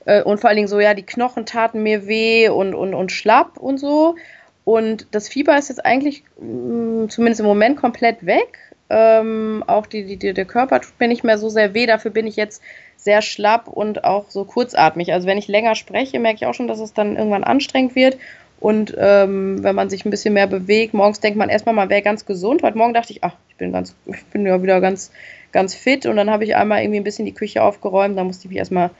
äh, 0.05 0.23
und 0.23 0.39
vor 0.39 0.49
allen 0.49 0.57
Dingen 0.57 0.67
so, 0.67 0.79
ja, 0.79 0.93
die 0.93 1.05
Knochen 1.05 1.45
taten 1.45 1.83
mir 1.83 2.07
weh 2.07 2.49
und, 2.49 2.73
und, 2.73 2.93
und 2.93 3.11
schlapp 3.11 3.57
und 3.57 3.77
so. 3.77 4.15
Und 4.63 5.07
das 5.11 5.27
Fieber 5.27 5.57
ist 5.57 5.69
jetzt 5.69 5.85
eigentlich 5.85 6.23
mm, 6.39 7.07
zumindest 7.09 7.41
im 7.41 7.47
Moment 7.47 7.77
komplett 7.77 8.25
weg. 8.25 8.59
Ähm, 8.89 9.63
auch 9.67 9.85
die, 9.85 10.17
die, 10.17 10.33
der 10.33 10.45
Körper 10.45 10.81
tut 10.81 10.99
mir 10.99 11.07
nicht 11.07 11.23
mehr 11.23 11.37
so 11.37 11.49
sehr 11.49 11.73
weh. 11.73 11.85
Dafür 11.85 12.11
bin 12.11 12.27
ich 12.27 12.35
jetzt 12.35 12.61
sehr 12.97 13.21
schlapp 13.21 13.67
und 13.67 14.03
auch 14.03 14.29
so 14.29 14.43
kurzatmig. 14.43 15.13
Also 15.13 15.27
wenn 15.27 15.37
ich 15.37 15.47
länger 15.47 15.75
spreche, 15.75 16.19
merke 16.19 16.35
ich 16.35 16.45
auch 16.45 16.53
schon, 16.53 16.67
dass 16.67 16.79
es 16.79 16.93
dann 16.93 17.15
irgendwann 17.15 17.43
anstrengend 17.43 17.95
wird. 17.95 18.17
Und 18.59 18.95
ähm, 18.99 19.63
wenn 19.63 19.73
man 19.73 19.89
sich 19.89 20.05
ein 20.05 20.11
bisschen 20.11 20.35
mehr 20.35 20.45
bewegt, 20.45 20.93
morgens 20.93 21.19
denkt 21.19 21.37
man 21.37 21.49
erstmal, 21.49 21.73
man 21.73 21.89
wäre 21.89 22.03
ganz 22.03 22.27
gesund. 22.27 22.61
Heute 22.61 22.77
Morgen 22.77 22.93
dachte 22.93 23.11
ich, 23.11 23.23
ach, 23.23 23.33
ich 23.49 23.55
bin 23.55 23.71
ganz, 23.71 23.95
ich 24.05 24.23
bin 24.25 24.45
ja 24.45 24.61
wieder 24.61 24.79
ganz, 24.81 25.11
ganz 25.51 25.73
fit. 25.73 26.05
Und 26.05 26.15
dann 26.17 26.29
habe 26.29 26.43
ich 26.43 26.55
einmal 26.55 26.81
irgendwie 26.81 26.99
ein 26.99 27.03
bisschen 27.03 27.25
die 27.25 27.33
Küche 27.33 27.63
aufgeräumt. 27.63 28.17
Da 28.17 28.23
musste 28.23 28.45
ich 28.45 28.49
mich 28.49 28.59
erstmal 28.59 28.91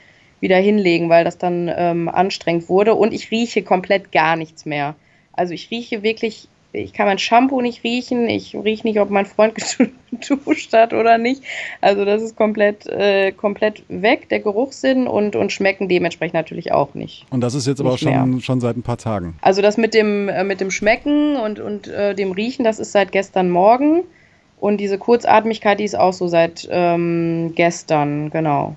wieder 0.41 0.57
hinlegen, 0.57 1.09
weil 1.09 1.23
das 1.23 1.37
dann 1.37 1.71
ähm, 1.73 2.09
anstrengend 2.09 2.67
wurde. 2.67 2.95
Und 2.95 3.13
ich 3.13 3.31
rieche 3.31 3.61
komplett 3.61 4.11
gar 4.11 4.35
nichts 4.35 4.65
mehr. 4.65 4.95
Also 5.33 5.53
ich 5.53 5.71
rieche 5.71 6.03
wirklich, 6.03 6.49
ich 6.73 6.93
kann 6.93 7.05
mein 7.05 7.19
Shampoo 7.19 7.61
nicht 7.61 7.83
riechen, 7.83 8.27
ich 8.27 8.55
rieche 8.55 8.85
nicht, 8.85 8.99
ob 8.99 9.09
mein 9.09 9.25
Freund 9.25 9.55
geduscht 10.11 10.73
hat 10.73 10.93
oder 10.93 11.17
nicht. 11.17 11.43
Also 11.79 12.05
das 12.05 12.21
ist 12.21 12.35
komplett, 12.35 12.87
äh, 12.87 13.31
komplett 13.31 13.83
weg, 13.87 14.29
der 14.29 14.39
Geruchssinn 14.39 15.07
und, 15.07 15.35
und 15.35 15.51
schmecken 15.51 15.87
dementsprechend 15.87 16.33
natürlich 16.33 16.71
auch 16.71 16.93
nicht. 16.95 17.25
Und 17.29 17.41
das 17.41 17.53
ist 17.53 17.67
jetzt 17.67 17.79
aber 17.79 17.93
auch 17.93 17.97
schon, 17.97 18.41
schon 18.41 18.59
seit 18.59 18.75
ein 18.75 18.83
paar 18.83 18.97
Tagen. 18.97 19.35
Also 19.41 19.61
das 19.61 19.77
mit 19.77 19.93
dem, 19.93 20.27
äh, 20.27 20.43
mit 20.43 20.59
dem 20.59 20.71
Schmecken 20.71 21.37
und, 21.37 21.59
und 21.59 21.87
äh, 21.87 22.15
dem 22.15 22.31
Riechen, 22.31 22.65
das 22.65 22.79
ist 22.79 22.91
seit 22.91 23.11
gestern 23.11 23.49
Morgen. 23.49 24.03
Und 24.59 24.77
diese 24.77 24.99
Kurzatmigkeit, 24.99 25.79
die 25.79 25.85
ist 25.85 25.97
auch 25.97 26.13
so 26.13 26.27
seit 26.27 26.67
ähm, 26.71 27.53
gestern, 27.55 28.29
genau. 28.29 28.75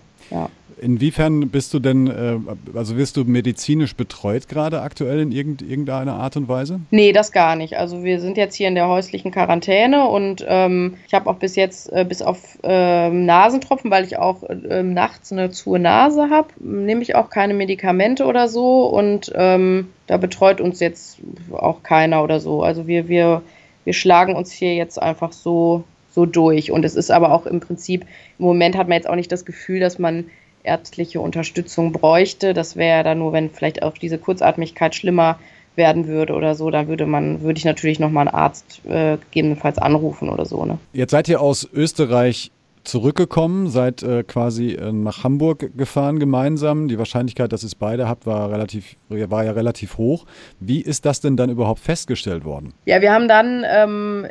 Inwiefern 0.85 1.49
bist 1.49 1.73
du 1.73 1.79
denn, 1.79 2.09
äh, 2.09 2.77
also 2.77 2.99
wirst 2.99 3.17
du 3.17 3.25
medizinisch 3.25 3.97
betreut 3.97 4.49
gerade 4.49 4.83
aktuell 4.83 5.19
in 5.21 5.33
irgendeiner 5.33 6.13
Art 6.13 6.37
und 6.37 6.47
Weise? 6.47 6.81
Nee, 6.91 7.13
das 7.13 7.33
gar 7.33 7.57
nicht. 7.57 7.79
Also 7.79 8.05
wir 8.05 8.21
sind 8.21 8.37
jetzt 8.37 8.55
hier 8.55 8.69
in 8.69 8.75
der 8.75 8.89
häuslichen 8.89 9.31
Quarantäne 9.33 10.07
und 10.07 10.45
ähm, 10.47 10.99
ich 11.07 11.15
habe 11.15 11.31
auch 11.31 11.37
bis 11.37 11.57
jetzt, 11.57 11.91
äh, 11.91 12.05
bis 12.07 12.21
auf 12.21 12.59
äh, 12.63 13.09
Nasentropfen, 13.09 13.91
weil 13.91 14.05
ich 14.05 14.19
auch 14.19 14.43
äh, 14.43 14.83
nachts 14.83 15.33
eine 15.33 15.51
zu 15.51 15.79
Nase 15.79 16.29
habe, 16.29 16.49
nehme 16.61 17.01
ich 17.01 17.15
auch 17.15 17.31
keine 17.31 17.55
Medikamente 17.55 18.27
oder 18.27 18.47
so 18.49 18.85
und 18.85 19.33
ähm, 19.35 19.89
da 20.07 20.19
betreut 20.19 20.61
uns 20.61 20.81
jetzt 20.81 21.19
auch 21.51 21.83
keiner 21.83 22.23
oder 22.23 22.41
so. 22.41 22.63
Also 22.63 22.87
wir, 22.87 23.09
wir, 23.09 23.41
wir 23.85 23.95
schlagen 23.95 24.37
uns 24.37 24.53
hier 24.53 24.75
jetzt 24.75 25.01
einfach 25.01 25.33
so 25.33 25.85
so 26.11 26.27
durch. 26.27 26.71
Und 26.71 26.85
es 26.85 26.95
ist 26.95 27.11
aber 27.11 27.33
auch 27.33 27.45
im 27.45 27.59
Prinzip, 27.59 28.03
im 28.39 28.45
Moment 28.45 28.77
hat 28.77 28.87
man 28.89 28.97
jetzt 28.97 29.09
auch 29.09 29.17
nicht 29.17 29.33
das 29.33 29.45
Gefühl, 29.45 29.81
dass 29.81 29.99
man 29.99 30.27
ärztliche 30.65 31.21
Unterstützung 31.21 31.93
bräuchte. 31.93 32.55
Das 32.55 32.77
wäre 32.77 33.05
dann 33.05 33.19
nur, 33.19 33.33
wenn 33.33 33.51
vielleicht 33.51 33.83
auch 33.83 33.97
diese 33.97 34.19
Kurzatmigkeit 34.19 34.95
schlimmer 34.95 35.39
werden 35.77 36.07
würde 36.07 36.35
oder 36.35 36.55
so, 36.55 36.71
dann 36.71 36.89
würde 36.89 37.07
man, 37.07 37.43
würde 37.43 37.59
ich 37.59 37.65
natürlich 37.65 37.99
nochmal 37.99 38.29
einen 38.29 38.37
Arzt 38.37 38.81
äh, 38.87 39.17
gegebenenfalls 39.17 39.79
anrufen 39.79 40.29
oder 40.29 40.45
so. 40.45 40.65
Ne? 40.65 40.79
Jetzt 40.93 41.11
seid 41.11 41.29
ihr 41.29 41.41
aus 41.41 41.69
Österreich 41.73 42.51
zurückgekommen, 42.85 43.69
seid 43.69 44.03
äh, 44.03 44.23
quasi 44.23 44.75
äh, 44.75 44.93
nach 44.93 45.25
Hamburg 45.25 45.77
gefahren 45.77 46.19
gemeinsam. 46.19 46.87
Die 46.87 46.99
Wahrscheinlichkeit, 46.99 47.53
dass 47.53 47.65
ihr 47.65 47.69
es 47.69 47.75
beide 47.75 48.09
habt, 48.09 48.27
war 48.27 48.51
relativ, 48.51 48.97
war 49.09 49.45
ja 49.45 49.53
relativ 49.53 49.97
hoch. 49.99 50.27
Wie 50.61 50.81
ist 50.81 51.07
das 51.07 51.21
denn 51.21 51.37
dann 51.37 51.51
überhaupt 51.51 51.81
festgestellt 51.81 52.45
worden? 52.45 52.75
Ja, 52.85 53.01
wir 53.01 53.13
haben 53.13 53.27
dann 53.27 53.65
ähm, 53.67 54.27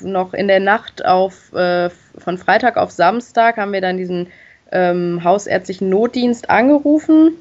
noch 0.00 0.34
in 0.34 0.48
der 0.48 0.60
Nacht 0.60 1.04
auf 1.04 1.52
äh, 1.54 1.90
von 2.18 2.36
Freitag 2.36 2.76
auf 2.76 2.90
Samstag 2.90 3.56
haben 3.56 3.72
wir 3.72 3.80
dann 3.80 3.96
diesen 3.96 4.28
ähm, 4.72 5.22
hausärztlichen 5.22 5.88
Notdienst 5.88 6.50
angerufen, 6.50 7.32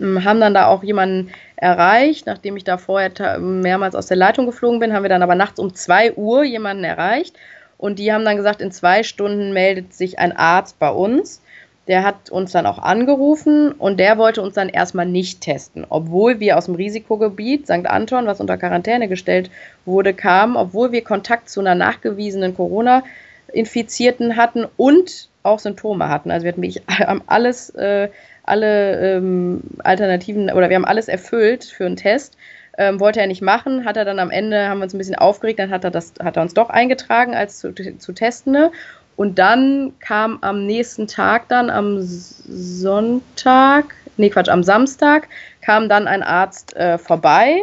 ähm, 0.00 0.24
haben 0.24 0.40
dann 0.40 0.54
da 0.54 0.66
auch 0.66 0.82
jemanden 0.82 1.30
erreicht. 1.56 2.26
Nachdem 2.26 2.56
ich 2.56 2.64
da 2.64 2.78
vorher 2.78 3.38
mehrmals 3.38 3.94
aus 3.94 4.06
der 4.06 4.16
Leitung 4.16 4.46
geflogen 4.46 4.80
bin, 4.80 4.92
haben 4.92 5.02
wir 5.02 5.10
dann 5.10 5.22
aber 5.22 5.34
nachts 5.34 5.58
um 5.58 5.74
2 5.74 6.14
Uhr 6.14 6.44
jemanden 6.44 6.84
erreicht. 6.84 7.36
Und 7.78 8.00
die 8.00 8.12
haben 8.12 8.24
dann 8.24 8.36
gesagt, 8.36 8.60
in 8.60 8.72
zwei 8.72 9.04
Stunden 9.04 9.52
meldet 9.52 9.94
sich 9.94 10.18
ein 10.18 10.36
Arzt 10.36 10.78
bei 10.80 10.90
uns. 10.90 11.40
Der 11.86 12.04
hat 12.04 12.28
uns 12.28 12.52
dann 12.52 12.66
auch 12.66 12.78
angerufen 12.78 13.72
und 13.72 13.98
der 13.98 14.18
wollte 14.18 14.42
uns 14.42 14.54
dann 14.54 14.68
erstmal 14.68 15.06
nicht 15.06 15.40
testen, 15.40 15.86
obwohl 15.88 16.38
wir 16.38 16.58
aus 16.58 16.66
dem 16.66 16.74
Risikogebiet 16.74 17.64
St. 17.64 17.86
Anton, 17.86 18.26
was 18.26 18.40
unter 18.40 18.58
Quarantäne 18.58 19.08
gestellt 19.08 19.50
wurde, 19.86 20.12
kamen, 20.12 20.56
obwohl 20.56 20.92
wir 20.92 21.02
Kontakt 21.02 21.48
zu 21.48 21.60
einer 21.60 21.74
nachgewiesenen 21.74 22.54
Corona-Infizierten 22.54 24.36
hatten 24.36 24.66
und 24.76 25.30
auch 25.48 25.58
Symptome 25.58 26.08
hatten. 26.08 26.30
Also 26.30 26.44
wir 26.44 26.52
hatten 26.52 26.62
wirklich 26.62 26.82
alles, 27.26 27.70
äh, 27.70 28.08
alle 28.44 29.16
ähm, 29.16 29.62
Alternativen 29.82 30.50
oder 30.50 30.68
wir 30.68 30.76
haben 30.76 30.84
alles 30.84 31.08
erfüllt 31.08 31.64
für 31.64 31.86
einen 31.86 31.96
Test. 31.96 32.36
Ähm, 32.76 33.00
wollte 33.00 33.20
er 33.20 33.26
nicht 33.26 33.42
machen, 33.42 33.84
hat 33.84 33.96
er 33.96 34.04
dann 34.04 34.20
am 34.20 34.30
Ende, 34.30 34.68
haben 34.68 34.78
wir 34.78 34.84
uns 34.84 34.94
ein 34.94 34.98
bisschen 34.98 35.16
aufgeregt, 35.16 35.58
dann 35.58 35.70
hat 35.70 35.82
er, 35.82 35.90
das, 35.90 36.14
hat 36.22 36.36
er 36.36 36.42
uns 36.42 36.54
doch 36.54 36.70
eingetragen 36.70 37.34
als 37.34 37.58
zu, 37.58 37.74
zu 37.74 38.12
Testende. 38.12 38.70
Und 39.16 39.40
dann 39.40 39.94
kam 39.98 40.38
am 40.42 40.64
nächsten 40.64 41.08
Tag 41.08 41.48
dann, 41.48 41.70
am 41.70 41.98
Sonntag, 42.00 43.86
nee 44.16 44.30
Quatsch, 44.30 44.48
am 44.48 44.62
Samstag, 44.62 45.28
kam 45.60 45.88
dann 45.88 46.06
ein 46.06 46.22
Arzt 46.22 46.76
äh, 46.76 46.98
vorbei, 46.98 47.58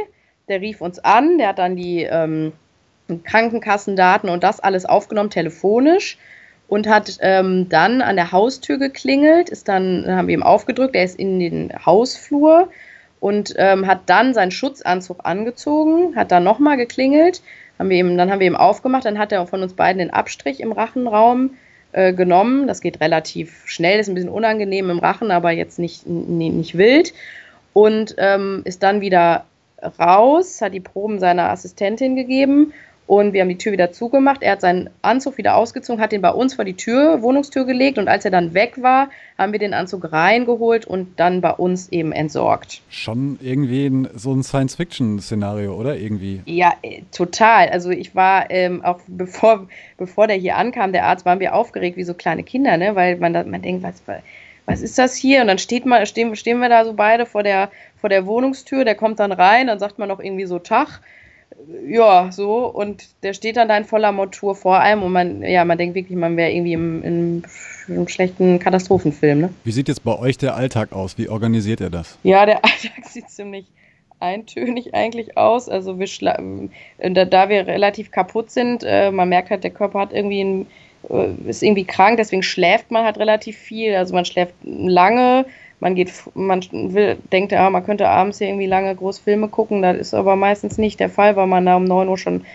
der 0.50 0.60
rief 0.60 0.82
uns 0.82 1.00
an, 1.00 1.38
der 1.38 1.48
hat 1.50 1.60
dann 1.60 1.78
die 1.78 2.04
ähm, 2.04 2.52
Krankenkassendaten 3.24 4.30
und 4.30 4.43
das 4.43 4.60
alles 4.60 4.86
aufgenommen, 4.86 5.30
telefonisch 5.30 6.17
und 6.67 6.88
hat 6.88 7.17
ähm, 7.21 7.69
dann 7.69 8.01
an 8.01 8.15
der 8.15 8.32
Haustür 8.32 8.78
geklingelt, 8.78 9.49
ist 9.49 9.67
dann, 9.67 10.04
dann 10.04 10.17
haben 10.17 10.28
wir 10.28 10.34
ihm 10.34 10.43
aufgedrückt, 10.43 10.95
er 10.95 11.04
ist 11.04 11.19
in 11.19 11.39
den 11.39 11.73
Hausflur 11.86 12.69
und 13.19 13.54
ähm, 13.58 13.88
hat 13.88 14.01
dann 14.08 14.34
seinen 14.34 14.51
Schutzanzug 14.51 15.19
angezogen, 15.23 16.15
hat 16.15 16.32
dann 16.32 16.43
nochmal 16.43 16.78
geklingelt, 16.78 17.41
haben 17.78 17.89
wir 17.89 17.97
ihm, 17.97 18.17
dann 18.17 18.32
haben 18.32 18.39
wir 18.39 18.47
ihm 18.47 18.56
aufgemacht, 18.56 19.06
dann 19.06 19.19
hat 19.19 19.32
er 19.32 19.45
von 19.47 19.62
uns 19.62 19.73
beiden 19.73 19.99
den 19.99 20.12
Abstrich 20.12 20.60
im 20.60 20.71
Rachenraum 20.71 21.51
äh, 21.91 22.13
genommen. 22.13 22.67
Das 22.67 22.82
geht 22.82 23.01
relativ 23.01 23.63
schnell, 23.65 23.99
ist 23.99 24.08
ein 24.08 24.15
bisschen 24.15 24.30
unangenehm 24.30 24.89
im 24.89 24.99
Rachen, 24.99 25.32
aber 25.32 25.51
jetzt 25.51 25.80
nicht, 25.80 26.08
nicht 26.08 26.78
wild. 26.78 27.13
Und 27.73 28.15
ähm, 28.17 28.62
ist 28.63 28.84
dann 28.84 29.01
wieder 29.01 29.45
raus, 29.99 30.62
hat 30.62 30.73
die 30.73 30.80
Proben 30.80 31.19
seiner 31.19 31.49
Assistentin 31.51 32.15
gegeben 32.15 32.73
und 33.08 33.34
wir 33.34 33.41
haben 33.41 33.50
die 33.50 33.58
Tür 33.58 33.72
wieder 33.72 33.91
zugemacht. 33.91 34.41
Er 34.41 34.54
hat 34.54 34.62
seinen 34.62 34.89
Anzug 35.02 35.38
wieder 35.38 35.56
ausgezogen, 35.56 36.02
hat 36.02 36.12
den 36.12 36.22
bei 36.22 36.32
uns 36.32 36.56
vor 36.56 36.65
die 36.65 36.76
Tür, 36.76 37.22
Wohnungstür 37.22 37.65
gelegt 37.65 37.98
und 37.98 38.08
als 38.08 38.26
er 38.26 38.32
dann 38.32 38.54
weg 38.54 38.82
war, 38.82 39.10
haben 39.38 39.52
wir 39.52 39.60
den 39.60 39.74
Anzug 39.74 40.12
reingeholt 40.12 40.86
und 40.86 41.20
dann 41.20 41.41
bei 41.41 41.52
uns 41.52 41.89
eben 41.89 42.12
entsorgt. 42.12 42.82
Schon 42.89 43.38
irgendwie 43.41 43.86
ein, 43.86 44.10
so 44.15 44.34
ein 44.34 44.44
Science-Fiction-Szenario, 44.44 45.76
oder? 45.76 45.98
Irgendwie. 45.98 46.41
Ja, 46.46 46.74
äh, 46.82 47.02
total. 47.12 47.70
Also 47.70 47.91
ich 47.91 48.15
war 48.15 48.50
ähm, 48.50 48.84
auch 48.84 49.00
bevor, 49.08 49.68
bevor 49.98 50.28
der 50.28 50.38
hier 50.38 50.56
ankam, 50.56 50.91
der 50.91 51.06
Arzt, 51.06 51.26
waren 51.26 51.39
wir 51.39 51.54
aufgeregt 51.54 51.98
wie 51.98 52.04
so 52.04 52.13
kleine 52.13 52.44
Kinder, 52.44 52.78
ne? 52.78 52.96
Weil 52.96 53.18
man, 53.18 53.34
da, 53.34 53.44
man 53.44 53.62
denkt, 53.62 53.84
was, 53.84 54.02
was 54.65 54.82
ist 54.82 54.98
das 54.98 55.15
hier? 55.15 55.41
Und 55.41 55.48
dann 55.48 55.60
steht 55.60 55.86
mal, 55.86 56.06
stehen, 56.08 56.36
stehen 56.36 56.60
wir 56.60 56.70
da 56.70 56.86
so 56.86 56.94
beide 56.94 57.26
vor 57.26 57.44
der, 57.44 57.70
vor 57.98 58.10
der 58.10 58.26
Wohnungstür, 58.26 58.84
der 58.84 58.96
kommt 58.96 59.20
dann 59.20 59.32
rein, 59.32 59.68
dann 59.68 59.80
sagt 59.80 60.00
man 60.00 60.08
noch 60.08 60.20
irgendwie 60.20 60.46
so 60.46 60.58
Tag 60.58 61.02
ja, 61.88 62.32
so, 62.32 62.68
und 62.68 63.08
der 63.24 63.34
steht 63.34 63.58
dann 63.58 63.68
da 63.68 63.78
in 63.78 63.86
voller 63.86 64.12
Montur 64.12 64.56
vor 64.56 64.80
einem 64.80 65.04
und 65.04 65.12
man, 65.12 65.41
ja, 65.41 65.65
man 65.65 65.78
denkt 65.78 65.96
wirklich, 65.96 66.18
man 66.18 66.38
wäre 66.38 66.52
irgendwie 66.52 66.74
im, 66.74 67.04
im, 67.04 67.44
im, 67.88 68.08
schlechten 68.08 68.60
Katastrophenfilm, 68.60 69.41
ne? 69.41 69.50
Wie 69.63 69.72
sieht 69.72 69.88
jetzt 69.88 70.04
bei 70.04 70.18
euch 70.18 70.38
der 70.38 70.56
Alltag 70.56 70.91
aus? 70.91 71.18
Wie 71.18 71.30
organisiert 71.30 71.82
ihr 71.82 71.89
das? 71.89 72.18
Ja, 72.24 72.46
der 72.46 72.56
Alltag 72.63 73.06
sieht 73.06 73.30
ziemlich 73.30 73.65
eintönig 74.20 74.94
eigentlich 74.94 75.38
aus. 75.38 75.70
Also 75.70 76.00
wir 76.00 76.08
äh, 76.98 77.12
da, 77.12 77.26
da 77.26 77.50
wir 77.50 77.68
relativ 77.68 78.12
kaputt 78.12 78.52
sind, 78.52 78.84
äh, 78.86 79.12
man 79.12 79.30
merkt 79.30 79.50
halt, 79.50 79.63
der 79.63 79.72
Körper 79.72 80.00
hat 80.00 80.13
irgendwie 80.13 80.44
ein, 80.44 80.68
äh, 81.10 81.50
ist 81.50 81.63
irgendwie 81.63 81.86
krank, 81.86 82.18
deswegen 82.18 82.44
schläft 82.44 82.91
man 82.91 83.06
halt 83.06 83.18
relativ 83.18 83.58
viel. 83.58 83.96
Also 83.96 84.13
man 84.13 84.26
schläft 84.26 84.54
lange, 84.63 85.46
man 85.80 85.96
geht, 85.96 86.12
man 86.34 86.62
will, 86.72 87.18
denkt, 87.32 87.52
ja, 87.52 87.70
man 87.70 87.86
könnte 87.86 88.08
abends 88.08 88.38
hier 88.38 88.48
irgendwie 88.48 88.68
lange 88.68 88.96
Großfilme 88.96 89.50
gucken. 89.50 89.82
Das 89.82 89.98
ist 89.98 90.14
aber 90.14 90.36
meistens 90.36 90.78
nicht 90.78 91.00
der 91.00 91.10
Fall, 91.10 91.36
weil 91.36 91.48
man 91.48 91.66
da 91.66 91.76
um 91.76 91.84
9 91.84 92.08
Uhr 92.08 92.18
schon 92.18 92.46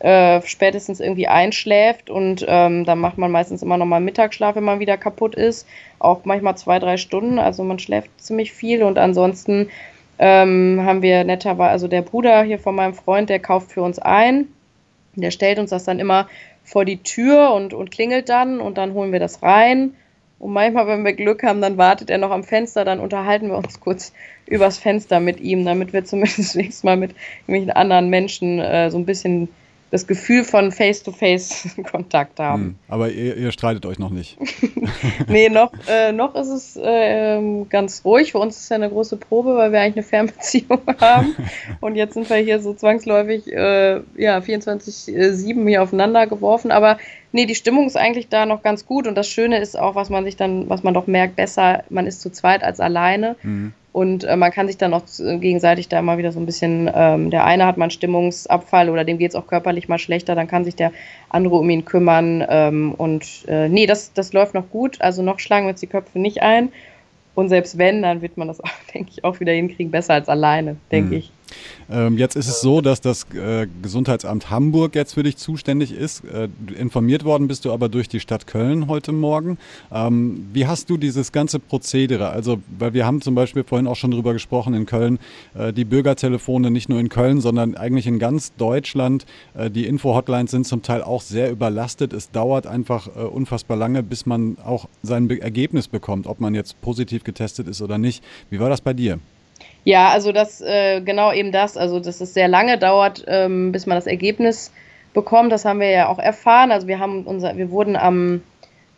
äh, 0.00 0.40
spätestens 0.42 0.98
irgendwie 0.98 1.28
einschläft 1.28 2.08
und 2.08 2.44
ähm, 2.48 2.86
dann 2.86 2.98
macht 2.98 3.18
man 3.18 3.30
meistens 3.30 3.62
immer 3.62 3.76
nochmal 3.76 4.00
Mittagsschlaf, 4.00 4.56
wenn 4.56 4.64
man 4.64 4.80
wieder 4.80 4.96
kaputt 4.96 5.34
ist. 5.34 5.66
Auch 5.98 6.24
manchmal 6.24 6.56
zwei, 6.56 6.78
drei 6.78 6.96
Stunden. 6.96 7.38
Also 7.38 7.62
man 7.64 7.78
schläft 7.78 8.10
ziemlich 8.18 8.52
viel 8.52 8.82
und 8.82 8.98
ansonsten 8.98 9.68
ähm, 10.18 10.80
haben 10.84 11.02
wir 11.02 11.24
netterweise, 11.24 11.70
also 11.70 11.86
der 11.86 12.02
Bruder 12.02 12.42
hier 12.42 12.58
von 12.58 12.74
meinem 12.74 12.94
Freund, 12.94 13.28
der 13.28 13.40
kauft 13.40 13.72
für 13.72 13.82
uns 13.82 13.98
ein. 13.98 14.48
Der 15.16 15.30
stellt 15.30 15.58
uns 15.58 15.70
das 15.70 15.84
dann 15.84 15.98
immer 15.98 16.28
vor 16.64 16.86
die 16.86 17.02
Tür 17.02 17.52
und, 17.52 17.74
und 17.74 17.90
klingelt 17.90 18.30
dann 18.30 18.60
und 18.60 18.78
dann 18.78 18.94
holen 18.94 19.12
wir 19.12 19.20
das 19.20 19.42
rein 19.42 19.94
und 20.40 20.54
manchmal, 20.54 20.86
wenn 20.86 21.04
wir 21.04 21.12
Glück 21.12 21.42
haben, 21.42 21.60
dann 21.60 21.76
wartet 21.76 22.08
er 22.08 22.16
noch 22.16 22.30
am 22.30 22.42
Fenster, 22.42 22.84
dann 22.86 22.98
unterhalten 22.98 23.48
wir 23.48 23.58
uns 23.58 23.78
kurz 23.78 24.12
übers 24.46 24.78
Fenster 24.78 25.20
mit 25.20 25.38
ihm, 25.38 25.64
damit 25.64 25.92
wir 25.92 26.04
zumindest 26.06 26.56
nächstes 26.56 26.82
Mal 26.82 26.96
mit 26.96 27.14
irgendwelchen 27.42 27.70
anderen 27.70 28.08
Menschen 28.08 28.58
äh, 28.58 28.90
so 28.90 28.98
ein 28.98 29.06
bisschen 29.06 29.48
das 29.90 30.06
Gefühl 30.06 30.44
von 30.44 30.70
Face-to-Face-Kontakt 30.70 32.38
haben. 32.38 32.62
Hm, 32.62 32.74
aber 32.88 33.10
ihr, 33.10 33.36
ihr, 33.36 33.50
streitet 33.50 33.84
euch 33.86 33.98
noch 33.98 34.10
nicht. 34.10 34.38
nee, 35.28 35.48
noch, 35.48 35.72
äh, 35.88 36.12
noch 36.12 36.36
ist 36.36 36.48
es 36.48 36.76
äh, 36.76 37.64
ganz 37.68 38.02
ruhig. 38.04 38.32
Für 38.32 38.38
uns 38.38 38.56
ist 38.56 38.70
ja 38.70 38.76
eine 38.76 38.88
große 38.88 39.16
Probe, 39.16 39.56
weil 39.56 39.72
wir 39.72 39.80
eigentlich 39.80 39.96
eine 39.96 40.04
Fernbeziehung 40.04 40.80
haben. 41.00 41.34
Und 41.80 41.96
jetzt 41.96 42.14
sind 42.14 42.30
wir 42.30 42.36
hier 42.36 42.60
so 42.60 42.72
zwangsläufig 42.72 43.52
äh, 43.52 44.00
ja, 44.16 44.38
24-7 44.38 45.68
hier 45.68 45.82
aufeinander 45.82 46.28
geworfen. 46.28 46.70
Aber 46.70 46.98
nee, 47.32 47.46
die 47.46 47.54
Stimmung 47.54 47.86
ist 47.86 47.96
eigentlich 47.96 48.28
da 48.28 48.46
noch 48.46 48.62
ganz 48.62 48.86
gut. 48.86 49.06
Und 49.06 49.14
das 49.16 49.28
Schöne 49.28 49.58
ist 49.58 49.78
auch, 49.78 49.94
was 49.94 50.10
man 50.10 50.24
sich 50.24 50.36
dann, 50.36 50.68
was 50.68 50.82
man 50.82 50.94
doch 50.94 51.06
merkt, 51.06 51.36
besser, 51.36 51.84
man 51.90 52.06
ist 52.06 52.20
zu 52.20 52.30
zweit 52.30 52.62
als 52.62 52.80
alleine. 52.80 53.36
Mhm. 53.42 53.72
Und 53.92 54.22
äh, 54.24 54.36
man 54.36 54.52
kann 54.52 54.68
sich 54.68 54.76
dann 54.76 54.94
auch 54.94 55.02
gegenseitig 55.18 55.88
da 55.88 55.98
immer 55.98 56.16
wieder 56.16 56.30
so 56.30 56.38
ein 56.38 56.46
bisschen, 56.46 56.88
ähm, 56.94 57.30
der 57.30 57.44
eine 57.44 57.66
hat 57.66 57.76
mal 57.76 57.86
einen 57.86 57.90
Stimmungsabfall 57.90 58.88
oder 58.88 59.04
dem 59.04 59.18
geht 59.18 59.30
es 59.30 59.34
auch 59.34 59.48
körperlich 59.48 59.88
mal 59.88 59.98
schlechter, 59.98 60.36
dann 60.36 60.46
kann 60.46 60.64
sich 60.64 60.76
der 60.76 60.92
andere 61.28 61.56
um 61.56 61.68
ihn 61.68 61.84
kümmern. 61.84 62.44
Ähm, 62.48 62.94
und 62.96 63.26
äh, 63.48 63.68
nee, 63.68 63.86
das, 63.86 64.12
das 64.12 64.32
läuft 64.32 64.54
noch 64.54 64.70
gut. 64.70 65.00
Also 65.00 65.22
noch 65.22 65.40
schlagen 65.40 65.66
wir 65.66 65.70
uns 65.70 65.80
die 65.80 65.88
Köpfe 65.88 66.20
nicht 66.20 66.42
ein. 66.42 66.70
Und 67.34 67.48
selbst 67.48 67.78
wenn, 67.78 68.02
dann 68.02 68.22
wird 68.22 68.36
man 68.36 68.48
das 68.48 68.60
auch, 68.60 68.70
denke 68.94 69.10
ich, 69.10 69.24
auch 69.24 69.40
wieder 69.40 69.52
hinkriegen, 69.52 69.90
besser 69.90 70.14
als 70.14 70.28
alleine, 70.28 70.76
denke 70.92 71.10
mhm. 71.10 71.16
ich. 71.16 71.32
Ähm, 71.90 72.18
jetzt 72.18 72.36
ist 72.36 72.48
es 72.48 72.60
so, 72.60 72.80
dass 72.80 73.00
das 73.00 73.26
äh, 73.34 73.66
Gesundheitsamt 73.82 74.50
Hamburg 74.50 74.94
jetzt 74.94 75.14
für 75.14 75.22
dich 75.22 75.36
zuständig 75.36 75.92
ist. 75.92 76.24
Äh, 76.24 76.48
informiert 76.78 77.24
worden 77.24 77.48
bist 77.48 77.64
du 77.64 77.72
aber 77.72 77.88
durch 77.88 78.08
die 78.08 78.20
Stadt 78.20 78.46
Köln 78.46 78.88
heute 78.88 79.12
Morgen. 79.12 79.58
Ähm, 79.92 80.48
wie 80.52 80.66
hast 80.66 80.90
du 80.90 80.96
dieses 80.96 81.32
ganze 81.32 81.58
Prozedere? 81.58 82.30
Also, 82.30 82.60
weil 82.78 82.94
wir 82.94 83.06
haben 83.06 83.20
zum 83.20 83.34
Beispiel 83.34 83.64
vorhin 83.64 83.86
auch 83.86 83.96
schon 83.96 84.10
drüber 84.10 84.32
gesprochen 84.32 84.74
in 84.74 84.86
Köln, 84.86 85.18
äh, 85.54 85.72
die 85.72 85.84
Bürgertelefone 85.84 86.70
nicht 86.70 86.88
nur 86.88 87.00
in 87.00 87.08
Köln, 87.08 87.40
sondern 87.40 87.74
eigentlich 87.74 88.06
in 88.06 88.18
ganz 88.18 88.54
Deutschland. 88.56 89.26
Äh, 89.54 89.70
die 89.70 89.86
Info-Hotlines 89.86 90.50
sind 90.50 90.66
zum 90.66 90.82
Teil 90.82 91.02
auch 91.02 91.22
sehr 91.22 91.50
überlastet. 91.50 92.12
Es 92.12 92.30
dauert 92.30 92.66
einfach 92.66 93.08
äh, 93.08 93.20
unfassbar 93.20 93.76
lange, 93.76 94.02
bis 94.02 94.26
man 94.26 94.58
auch 94.64 94.88
sein 95.02 95.28
Be 95.28 95.40
Ergebnis 95.40 95.88
bekommt, 95.88 96.26
ob 96.26 96.40
man 96.40 96.54
jetzt 96.54 96.80
positiv 96.80 97.24
getestet 97.24 97.66
ist 97.66 97.82
oder 97.82 97.98
nicht. 97.98 98.22
Wie 98.50 98.60
war 98.60 98.68
das 98.68 98.80
bei 98.80 98.92
dir? 98.92 99.18
Ja, 99.84 100.10
also 100.10 100.32
das, 100.32 100.60
äh, 100.60 101.00
genau 101.00 101.32
eben 101.32 101.52
das, 101.52 101.76
also 101.76 102.00
dass 102.00 102.20
es 102.20 102.34
sehr 102.34 102.48
lange 102.48 102.78
dauert, 102.78 103.24
ähm, 103.26 103.72
bis 103.72 103.86
man 103.86 103.96
das 103.96 104.06
Ergebnis 104.06 104.72
bekommt, 105.14 105.52
das 105.52 105.64
haben 105.64 105.80
wir 105.80 105.90
ja 105.90 106.08
auch 106.08 106.18
erfahren. 106.18 106.70
Also 106.70 106.86
wir 106.86 106.98
haben 106.98 107.24
unser, 107.24 107.56
wir 107.56 107.70
wurden 107.70 107.96
am 107.96 108.42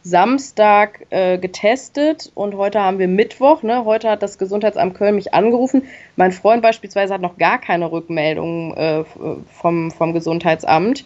Samstag 0.03 1.07
äh, 1.11 1.39
getestet 1.39 2.33
und 2.35 2.57
heute 2.57 2.81
haben 2.81 2.99
wir 2.99 3.07
Mittwoch. 3.07 3.63
Ne? 3.63 3.85
Heute 3.85 4.11
hat 4.11 4.23
das 4.23 4.37
Gesundheitsamt 4.37 4.95
Köln 4.95 5.15
mich 5.15 5.33
angerufen. 5.33 5.85
Mein 6.17 6.33
Freund 6.33 6.61
beispielsweise 6.63 7.15
hat 7.15 7.21
noch 7.21 7.39
gar 7.39 7.61
keine 7.61 7.93
Rückmeldung 7.93 8.75
äh, 8.75 9.05
vom, 9.53 9.93
vom 9.93 10.13
Gesundheitsamt. 10.13 11.05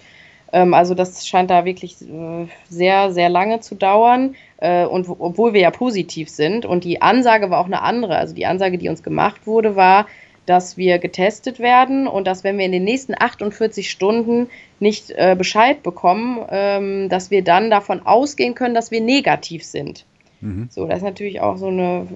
Ähm, 0.52 0.74
also 0.74 0.94
das 0.94 1.26
scheint 1.26 1.50
da 1.50 1.64
wirklich 1.64 2.00
äh, 2.02 2.46
sehr, 2.68 3.10
sehr 3.12 3.28
lange 3.28 3.60
zu 3.60 3.74
dauern. 3.74 4.34
Äh, 4.58 4.86
und 4.86 5.08
obwohl 5.08 5.52
wir 5.52 5.60
ja 5.60 5.70
positiv 5.70 6.28
sind. 6.28 6.64
Und 6.64 6.84
die 6.84 7.02
Ansage 7.02 7.50
war 7.50 7.60
auch 7.60 7.66
eine 7.66 7.82
andere. 7.82 8.16
Also 8.16 8.34
die 8.34 8.46
Ansage, 8.46 8.78
die 8.78 8.88
uns 8.88 9.02
gemacht 9.02 9.46
wurde, 9.46 9.76
war, 9.76 10.06
dass 10.46 10.76
wir 10.76 10.98
getestet 10.98 11.58
werden 11.58 12.06
und 12.06 12.26
dass 12.26 12.44
wenn 12.44 12.56
wir 12.56 12.64
in 12.64 12.72
den 12.72 12.84
nächsten 12.84 13.14
48 13.18 13.90
Stunden 13.90 14.48
nicht 14.78 15.10
äh, 15.10 15.34
Bescheid 15.36 15.82
bekommen, 15.82 16.38
ähm, 16.50 17.08
dass 17.08 17.30
wir 17.30 17.42
dann 17.42 17.68
davon 17.68 18.06
ausgehen 18.06 18.54
können, 18.54 18.74
dass 18.74 18.92
wir 18.92 19.00
negativ 19.00 19.64
sind. 19.64 20.04
Mhm. 20.40 20.68
So, 20.70 20.86
das 20.86 20.98
ist 20.98 21.04
natürlich 21.04 21.40
auch 21.40 21.56
so 21.56 21.66
eine 21.66 22.06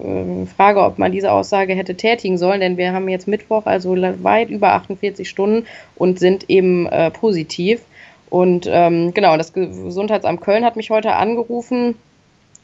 äh, 0.44 0.46
Frage, 0.46 0.82
ob 0.84 0.98
man 0.98 1.10
diese 1.10 1.32
Aussage 1.32 1.74
hätte 1.74 1.96
tätigen 1.96 2.38
sollen, 2.38 2.60
denn 2.60 2.76
wir 2.76 2.92
haben 2.92 3.08
jetzt 3.08 3.26
Mittwoch, 3.26 3.66
also 3.66 3.96
weit 4.22 4.48
über 4.48 4.74
48 4.74 5.28
Stunden 5.28 5.66
und 5.96 6.20
sind 6.20 6.48
eben 6.48 6.88
positiv. 7.12 7.80
Und 8.30 8.68
ähm, 8.70 9.12
genau, 9.12 9.36
das 9.36 9.52
Gesundheitsamt 9.52 10.40
Köln 10.40 10.64
hat 10.64 10.76
mich 10.76 10.90
heute 10.90 11.16
angerufen 11.16 11.96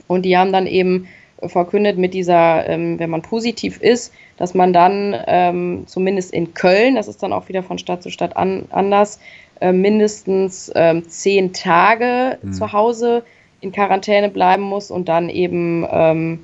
und 0.07 0.23
die 0.23 0.39
haben 0.39 0.53
dann 0.53 0.67
eben 0.67 1.09
verkündet 1.43 1.99
mit 1.99 2.15
dieser, 2.15 2.69
ähm, 2.69 2.99
wenn 2.99 3.11
man 3.11 3.23
positiv 3.23 3.81
ist, 3.81 4.13
dass 4.37 4.55
man 4.55 4.73
dann 4.73 5.15
ähm, 5.27 5.85
zumindest 5.87 6.33
in 6.33 6.55
Köln, 6.55 6.95
das 6.95 7.09
ist 7.09 7.23
dann 7.23 7.33
auch 7.33 7.49
wieder 7.49 7.63
von 7.63 7.79
Stadt 7.79 8.03
zu 8.03 8.11
Stadt 8.11 8.37
an, 8.37 8.67
anders, 8.71 9.21
äh, 9.61 9.73
mindestens 9.73 10.71
ähm, 10.75 11.09
zehn 11.09 11.53
Tage 11.53 12.39
mhm. 12.43 12.53
zu 12.53 12.73
Hause 12.73 13.25
in 13.61 13.73
Quarantäne 13.73 14.29
bleiben 14.29 14.63
muss 14.63 14.91
und 14.91 15.09
dann 15.09 15.29
eben 15.29 15.87
ähm, 15.91 16.41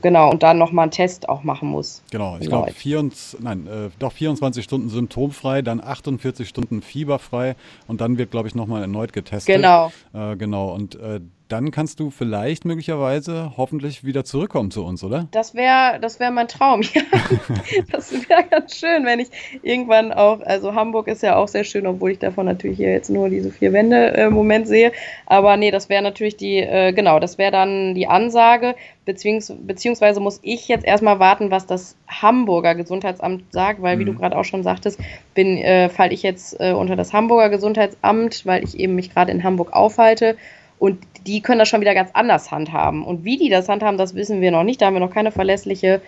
genau 0.00 0.30
und 0.30 0.42
dann 0.42 0.58
nochmal 0.58 0.84
einen 0.84 0.92
Test 0.92 1.28
auch 1.28 1.42
machen 1.44 1.68
muss. 1.68 2.02
Genau, 2.10 2.36
ich 2.40 2.48
glaube 2.48 2.72
nein, 3.40 3.66
äh, 3.66 3.90
doch 3.98 4.12
24 4.12 4.64
Stunden 4.64 4.88
symptomfrei, 4.88 5.62
dann 5.62 5.80
48 5.82 6.48
Stunden 6.48 6.82
fieberfrei 6.82 7.56
und 7.86 8.00
dann 8.00 8.18
wird 8.18 8.30
glaube 8.30 8.48
ich 8.48 8.54
nochmal 8.54 8.82
erneut 8.82 9.12
getestet. 9.12 9.56
Genau. 9.56 9.92
Äh, 10.12 10.36
genau 10.36 10.72
und 10.72 10.94
äh, 10.96 11.20
dann 11.52 11.70
kannst 11.70 12.00
du 12.00 12.10
vielleicht 12.10 12.64
möglicherweise 12.64 13.52
hoffentlich 13.58 14.04
wieder 14.04 14.24
zurückkommen 14.24 14.70
zu 14.70 14.84
uns, 14.84 15.04
oder? 15.04 15.28
Das 15.32 15.54
wäre 15.54 16.00
das 16.00 16.18
wär 16.18 16.30
mein 16.30 16.48
Traum, 16.48 16.80
ja. 16.94 17.02
das 17.92 18.10
wäre 18.12 18.44
ganz 18.44 18.76
schön, 18.76 19.04
wenn 19.04 19.20
ich 19.20 19.28
irgendwann 19.62 20.12
auch, 20.12 20.40
also 20.40 20.74
Hamburg 20.74 21.08
ist 21.08 21.22
ja 21.22 21.36
auch 21.36 21.48
sehr 21.48 21.64
schön, 21.64 21.86
obwohl 21.86 22.12
ich 22.12 22.18
davon 22.18 22.46
natürlich 22.46 22.78
hier 22.78 22.90
jetzt 22.90 23.10
nur 23.10 23.28
diese 23.28 23.50
vier 23.50 23.74
Wände 23.74 24.16
äh, 24.16 24.24
im 24.24 24.32
Moment 24.32 24.66
sehe. 24.66 24.92
Aber 25.26 25.58
nee, 25.58 25.70
das 25.70 25.90
wäre 25.90 26.02
natürlich 26.02 26.38
die, 26.38 26.56
äh, 26.56 26.92
genau, 26.92 27.20
das 27.20 27.36
wäre 27.36 27.52
dann 27.52 27.94
die 27.94 28.06
Ansage, 28.06 28.74
beziehungs 29.04 29.52
beziehungsweise 29.66 30.20
muss 30.20 30.40
ich 30.42 30.68
jetzt 30.68 30.86
erstmal 30.86 31.18
warten, 31.18 31.50
was 31.50 31.66
das 31.66 31.96
Hamburger 32.08 32.74
Gesundheitsamt 32.74 33.52
sagt, 33.52 33.82
weil, 33.82 33.96
mhm. 33.96 34.00
wie 34.00 34.04
du 34.06 34.12
mhm. 34.12 34.18
gerade 34.18 34.38
auch 34.38 34.44
schon 34.44 34.62
sagtest, 34.62 34.98
bin, 35.34 35.58
äh, 35.58 35.90
falle 35.90 36.14
ich 36.14 36.22
jetzt 36.22 36.58
äh, 36.60 36.72
unter 36.72 36.96
das 36.96 37.12
Hamburger 37.12 37.50
Gesundheitsamt, 37.50 38.46
weil 38.46 38.64
ich 38.64 38.78
eben 38.78 38.94
mich 38.94 39.12
gerade 39.12 39.32
in 39.32 39.44
Hamburg 39.44 39.74
aufhalte. 39.74 40.36
Und 40.82 40.98
die 41.28 41.42
können 41.42 41.60
das 41.60 41.68
schon 41.68 41.80
wieder 41.80 41.94
ganz 41.94 42.10
anders 42.12 42.50
handhaben. 42.50 43.04
Und 43.04 43.22
wie 43.24 43.36
die 43.36 43.48
das 43.48 43.68
handhaben, 43.68 43.98
das 43.98 44.16
wissen 44.16 44.40
wir 44.40 44.50
noch 44.50 44.64
nicht. 44.64 44.82
Da 44.82 44.86
haben 44.86 44.94
wir 44.94 45.00
noch 45.00 45.12
keine 45.12 45.30
verlässliche 45.30 46.00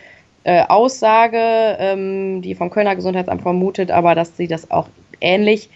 äh, 0.42 0.64
Aussage, 0.66 1.76
ähm, 1.78 2.42
die 2.42 2.56
vom 2.56 2.70
Kölner 2.70 2.96
Gesundheitsamt 2.96 3.42
vermutet, 3.42 3.92
aber 3.92 4.16
dass 4.16 4.36
sie 4.36 4.48
das 4.48 4.72
auch 4.72 4.88
ähnlich 5.20 5.70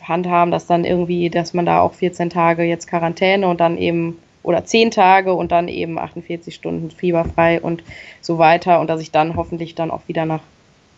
handhaben, 0.00 0.52
dass 0.52 0.68
dann 0.68 0.84
irgendwie, 0.84 1.28
dass 1.28 1.54
man 1.54 1.66
da 1.66 1.80
auch 1.80 1.94
14 1.94 2.30
Tage 2.30 2.62
jetzt 2.62 2.86
Quarantäne 2.86 3.48
und 3.48 3.58
dann 3.58 3.78
eben 3.78 4.16
oder 4.44 4.64
10 4.64 4.92
Tage 4.92 5.34
und 5.34 5.50
dann 5.50 5.66
eben 5.66 5.98
48 5.98 6.54
Stunden 6.54 6.92
fieberfrei 6.92 7.60
und 7.60 7.82
so 8.20 8.38
weiter 8.38 8.78
und 8.78 8.88
dass 8.88 9.00
ich 9.00 9.10
dann 9.10 9.34
hoffentlich 9.34 9.74
dann 9.74 9.90
auch 9.90 10.06
wieder 10.06 10.24
nach 10.24 10.42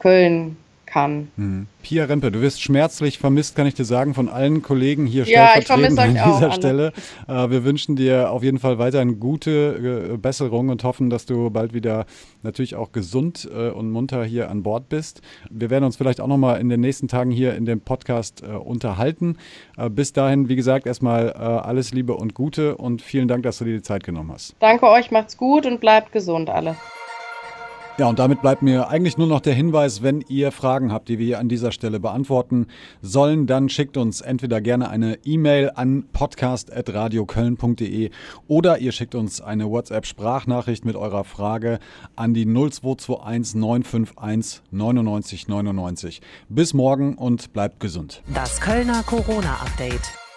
Köln 0.00 0.58
kann. 0.88 1.29
Mhm. 1.37 1.66
Pia 1.83 2.05
Rempe, 2.05 2.31
du 2.31 2.40
wirst 2.40 2.61
schmerzlich 2.61 3.18
vermisst, 3.18 3.57
kann 3.57 3.66
ich 3.66 3.74
dir 3.74 3.85
sagen, 3.85 4.14
von 4.14 4.29
allen 4.29 4.62
Kollegen 4.62 5.07
hier 5.07 5.24
Ja, 5.24 5.48
stellvertretend 5.51 5.98
an 5.98 6.14
dieser 6.14 6.53
Stelle. 6.53 6.92
Äh, 7.27 7.51
wir 7.51 7.64
wünschen 7.64 7.96
dir 7.96 8.31
auf 8.31 8.42
jeden 8.42 8.59
Fall 8.59 8.79
weiterhin 8.79 9.20
gute 9.20 10.11
äh, 10.12 10.16
Besserung 10.16 10.68
und 10.68 10.85
hoffen, 10.85 11.11
dass 11.11 11.27
du 11.27 11.51
bald 11.51 11.74
wieder 11.74 12.07
natürlich 12.42 12.74
auch 12.74 12.92
gesund 12.92 13.48
äh, 13.53 13.70
und 13.70 13.90
munter 13.90 14.24
hier 14.24 14.51
an 14.51 14.62
Bord 14.62 14.88
bist. 14.88 15.22
Wir 15.51 15.70
werden 15.70 15.85
uns 15.85 15.96
vielleicht 15.96 16.20
auch 16.20 16.27
nochmal 16.27 16.61
in 16.61 16.68
den 16.68 16.81
nächsten 16.81 17.09
Tagen 17.09 17.31
hier 17.31 17.55
in 17.55 17.64
dem 17.64 17.81
Podcast 17.81 18.42
äh, 18.42 18.46
unterhalten. 18.46 19.37
Äh, 19.77 19.90
bis 19.90 20.12
dahin, 20.12 20.48
wie 20.48 20.57
gesagt, 20.57 20.87
erstmal 20.87 21.29
äh, 21.29 21.33
alles 21.33 21.92
Liebe 21.92 22.14
und 22.14 22.35
Gute 22.35 22.77
und 22.77 23.03
vielen 23.03 23.29
Dank, 23.29 23.42
dass 23.42 23.59
du 23.59 23.64
dir 23.64 23.77
die 23.77 23.83
Zeit 23.83 24.05
genommen 24.05 24.33
hast. 24.33 24.55
Danke 24.59 24.88
euch, 24.88 25.11
macht's 25.11 25.37
gut 25.37 25.66
und 25.66 25.81
bleibt 25.81 26.12
gesund 26.12 26.51
alle. 26.51 26.77
Ja, 27.98 28.06
und 28.06 28.18
damit 28.20 28.42
bleibt 28.42 28.62
mir 28.62 28.88
eigentlich 28.88 29.18
nur 29.18 29.26
noch 29.26 29.40
der 29.40 29.54
Hinweis, 29.54 30.04
wenn 30.04 30.24
ihr 30.28 30.52
Fragen 30.52 30.92
habt, 30.92 31.08
die 31.08 31.18
wir 31.18 31.26
hier 31.26 31.40
an 31.40 31.48
dieser 31.48 31.72
Stelle 31.72 31.98
beantworten 31.98 32.68
sollen, 33.02 33.48
dann 33.48 33.68
schickt 33.68 33.96
uns 33.96 34.20
entweder 34.20 34.61
gerne 34.61 34.88
eine 34.88 35.18
E-Mail 35.24 35.72
an 35.74 36.04
podcast.radioköln.de 36.12 38.11
oder 38.46 38.78
ihr 38.78 38.92
schickt 38.92 39.16
uns 39.16 39.40
eine 39.40 39.68
WhatsApp-Sprachnachricht 39.68 40.84
mit 40.84 40.94
eurer 40.94 41.24
Frage 41.24 41.80
an 42.14 42.34
die 42.34 42.46
0221 42.46 43.56
951 43.56 44.62
99 44.70 45.48
99. 45.48 46.20
Bis 46.48 46.74
morgen 46.74 47.16
und 47.16 47.52
bleibt 47.52 47.80
gesund. 47.80 48.22
Das 48.32 48.61
Kölner 48.61 49.02
Corona-Update. 49.02 50.27